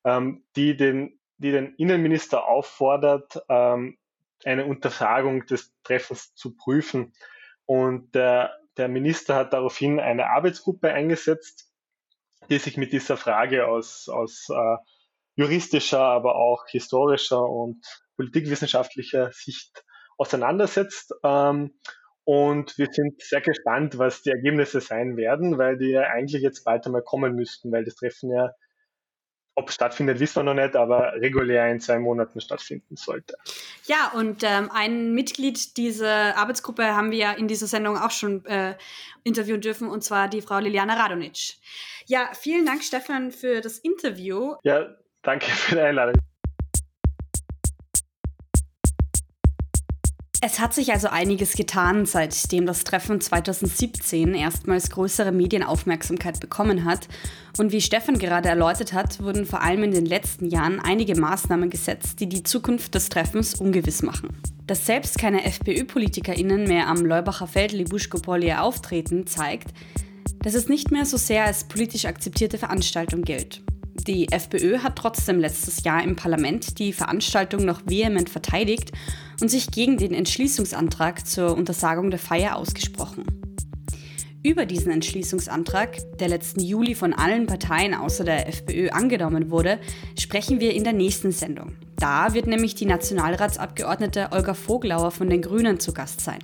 ähm, 0.05 0.45
die, 0.57 0.77
den, 0.77 1.21
die 1.37 1.53
den 1.53 1.75
Innenminister 1.75 2.49
auffordert, 2.49 3.43
ähm, 3.49 3.99
eine 4.45 4.67
Untersagung 4.67 5.47
des 5.47 5.73
Treffens 5.83 6.35
zu 6.35 6.57
prüfen. 6.57 7.13
Und 7.67 8.15
der 8.15 8.59
der 8.79 8.89
Minister 8.89 9.35
hat 9.35 9.53
daraufhin 9.53 10.01
eine 10.01 10.31
Arbeitsgruppe 10.31 10.93
eingesetzt, 10.93 11.69
die 12.49 12.59
sich 12.59 12.77
mit 12.77 12.93
dieser 12.93 13.17
Frage 13.17 13.67
aus, 13.67 14.09
aus 14.09 14.49
äh, 14.49 14.77
juristischer, 15.35 16.01
aber 16.01 16.37
auch 16.37 16.67
historischer 16.69 17.43
und 17.43 17.85
politikwissenschaftlicher 18.17 19.33
Sicht 19.33 19.85
auseinandersetzt. 20.17 21.13
Ähm, 21.25 21.79
und 22.29 22.77
wir 22.77 22.89
sind 22.93 23.23
sehr 23.23 23.41
gespannt, 23.41 23.97
was 23.97 24.21
die 24.21 24.29
Ergebnisse 24.29 24.83
sein 24.83 25.17
werden, 25.17 25.57
weil 25.57 25.79
die 25.79 25.93
ja 25.93 26.03
eigentlich 26.03 26.43
jetzt 26.43 26.63
bald 26.63 26.85
einmal 26.85 27.01
kommen 27.01 27.35
müssten, 27.35 27.73
weil 27.73 27.87
das 27.87 27.95
Treffen 27.95 28.31
ja 28.31 28.51
ob 29.55 29.71
es 29.71 29.75
stattfindet, 29.75 30.21
wissen 30.21 30.37
wir 30.37 30.43
noch 30.45 30.55
nicht, 30.55 30.77
aber 30.77 31.15
regulär 31.15 31.69
in 31.69 31.81
zwei 31.81 31.99
Monaten 31.99 32.41
stattfinden 32.41 32.95
sollte. 32.95 33.35
Ja, 33.87 34.13
und 34.15 34.45
ähm, 34.45 34.71
ein 34.73 35.15
Mitglied 35.15 35.77
dieser 35.77 36.37
Arbeitsgruppe 36.37 36.95
haben 36.95 37.11
wir 37.11 37.19
ja 37.19 37.33
in 37.33 37.49
dieser 37.49 37.67
Sendung 37.67 37.99
auch 37.99 38.13
schon 38.13 38.45
äh, 38.45 38.77
interviewen 39.25 39.61
dürfen, 39.61 39.89
und 39.89 40.05
zwar 40.05 40.29
die 40.29 40.43
Frau 40.43 40.61
Liliana 40.61 40.95
Radonic. 40.95 41.55
Ja, 42.07 42.31
vielen 42.35 42.67
Dank, 42.67 42.85
Stefan, 42.85 43.33
für 43.33 43.61
das 43.61 43.79
Interview. 43.79 44.55
Ja, 44.63 44.95
danke 45.23 45.47
für 45.47 45.75
die 45.75 45.81
Einladung. 45.81 46.28
Es 50.41 50.61
hat 50.61 50.73
sich 50.73 50.93
also 50.93 51.09
einiges 51.09 51.55
getan, 51.55 52.07
seitdem 52.07 52.65
das 52.65 52.85
Treffen 52.85 53.21
2017 53.21 54.35
erstmals 54.35 54.89
größere 54.91 55.33
Medienaufmerksamkeit 55.33 56.39
bekommen 56.39 56.85
hat. 56.85 57.09
Und 57.59 57.73
wie 57.73 57.81
Stefan 57.81 58.21
gerade 58.21 58.49
erläutert 58.49 58.93
hat, 58.93 59.21
wurden 59.21 59.47
vor 59.47 59.63
allem 59.63 59.83
in 59.83 59.91
den 59.91 60.07
letzten 60.07 60.47
Jahren 60.47 60.79
einige 60.79 61.19
Maßnahmen 61.19 61.71
gesetzt, 61.71 62.21
die 62.21 62.29
die 62.29 62.45
Zukunft 62.45 62.95
des 62.95 63.09
Treffens 63.09 63.55
ungewiss 63.55 64.03
machen. 64.03 64.29
Dass 64.69 64.87
selbst 64.87 65.19
keine 65.19 65.45
FPÖ-PolitikerInnen 65.45 66.69
mehr 66.69 66.87
am 66.87 67.05
Leubacher 67.05 67.49
Feld 67.49 67.73
Libuschko-Polje 67.73 68.61
auftreten, 68.61 69.27
zeigt, 69.27 69.71
dass 70.45 70.55
es 70.55 70.69
nicht 70.69 70.93
mehr 70.93 71.05
so 71.05 71.17
sehr 71.17 71.47
als 71.47 71.65
politisch 71.65 72.05
akzeptierte 72.05 72.59
Veranstaltung 72.59 73.23
gilt. 73.23 73.65
Die 74.09 74.33
FPÖ 74.33 74.79
hat 74.79 74.97
trotzdem 74.97 75.39
letztes 75.39 75.85
Jahr 75.85 76.03
im 76.03 76.17
Parlament 76.17 76.79
die 76.79 76.95
Veranstaltung 76.95 77.67
noch 77.67 77.83
vehement 77.85 78.31
verteidigt 78.31 78.91
und 79.43 79.51
sich 79.51 79.71
gegen 79.71 79.99
den 79.99 80.15
Entschließungsantrag 80.15 81.27
zur 81.27 81.55
Untersagung 81.55 82.09
der 82.09 82.19
Feier 82.19 82.57
ausgesprochen. 82.57 83.25
Über 84.43 84.65
diesen 84.65 84.91
Entschließungsantrag, 84.93 85.99
der 86.21 86.29
letzten 86.29 86.61
Juli 86.61 86.95
von 86.95 87.13
allen 87.13 87.47
Parteien 87.47 87.93
außer 87.93 88.25
der 88.25 88.49
FPÖ 88.49 88.89
angenommen 88.89 89.51
wurde, 89.51 89.79
sprechen 90.19 90.59
wir 90.59 90.73
in 90.73 90.85
der 90.85 90.95
nächsten 90.95 91.31
Sendung. 91.31 91.77
Da 91.97 92.33
wird 92.33 92.47
nämlich 92.47 92.75
die 92.75 92.87
Nationalratsabgeordnete 92.87 94.29
Olga 94.31 94.55
Voglauer 94.55 95.11
von 95.11 95.29
den 95.29 95.43
Grünen 95.43 95.81
zu 95.81 95.93
Gast 95.93 96.23
sein. 96.23 96.39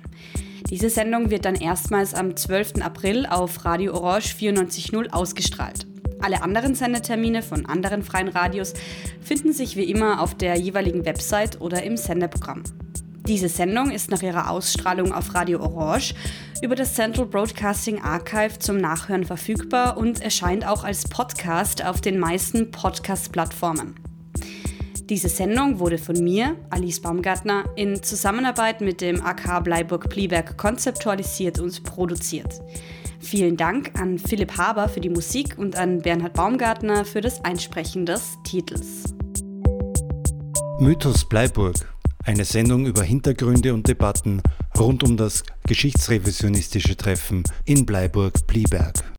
Diese 0.69 0.91
Sendung 0.91 1.31
wird 1.31 1.45
dann 1.45 1.55
erstmals 1.55 2.13
am 2.13 2.35
12. 2.35 2.83
April 2.83 3.25
auf 3.25 3.65
Radio 3.65 3.95
Orange 3.95 4.35
94.0 4.35 5.09
ausgestrahlt. 5.09 5.87
Alle 6.21 6.41
anderen 6.41 6.75
Sendetermine 6.75 7.41
von 7.41 7.65
anderen 7.65 8.03
freien 8.03 8.27
Radios 8.27 8.73
finden 9.21 9.53
sich 9.53 9.75
wie 9.75 9.83
immer 9.83 10.21
auf 10.21 10.35
der 10.35 10.55
jeweiligen 10.55 11.05
Website 11.05 11.61
oder 11.61 11.83
im 11.83 11.97
Sendeprogramm. 11.97 12.63
Diese 13.27 13.49
Sendung 13.49 13.89
ist 13.89 14.11
nach 14.11 14.21
ihrer 14.21 14.51
Ausstrahlung 14.51 15.11
auf 15.11 15.33
Radio 15.33 15.59
Orange 15.59 16.13
über 16.61 16.75
das 16.75 16.93
Central 16.93 17.25
Broadcasting 17.25 17.99
Archive 18.01 18.59
zum 18.59 18.77
Nachhören 18.77 19.23
verfügbar 19.23 19.97
und 19.97 20.21
erscheint 20.21 20.67
auch 20.67 20.83
als 20.83 21.07
Podcast 21.09 21.83
auf 21.83 22.01
den 22.01 22.19
meisten 22.19 22.69
Podcast-Plattformen. 22.69 23.95
Diese 25.09 25.29
Sendung 25.29 25.79
wurde 25.79 25.97
von 25.97 26.23
mir, 26.23 26.55
Alice 26.69 26.99
Baumgartner, 26.99 27.65
in 27.75 28.01
Zusammenarbeit 28.01 28.81
mit 28.81 29.01
dem 29.01 29.23
AK 29.23 29.63
Bleiburg-Plieberg 29.63 30.57
konzeptualisiert 30.57 31.59
und 31.59 31.83
produziert. 31.83 32.61
Vielen 33.25 33.57
Dank 33.57 33.99
an 33.99 34.19
Philipp 34.19 34.55
Haber 34.55 34.87
für 34.87 35.01
die 35.01 35.09
Musik 35.09 35.57
und 35.57 35.75
an 35.75 35.97
Bernhard 35.97 36.33
Baumgartner 36.33 37.05
für 37.05 37.21
das 37.21 37.43
Einsprechen 37.43 38.05
des 38.05 38.37
Titels. 38.43 39.15
Mythos 40.79 41.27
Bleiburg, 41.27 41.73
eine 42.23 42.45
Sendung 42.45 42.85
über 42.85 43.01
Hintergründe 43.01 43.73
und 43.73 43.87
Debatten 43.87 44.43
rund 44.77 45.03
um 45.03 45.17
das 45.17 45.43
geschichtsrevisionistische 45.65 46.95
Treffen 46.95 47.41
in 47.65 47.87
Bleiburg-Plieberg. 47.87 49.14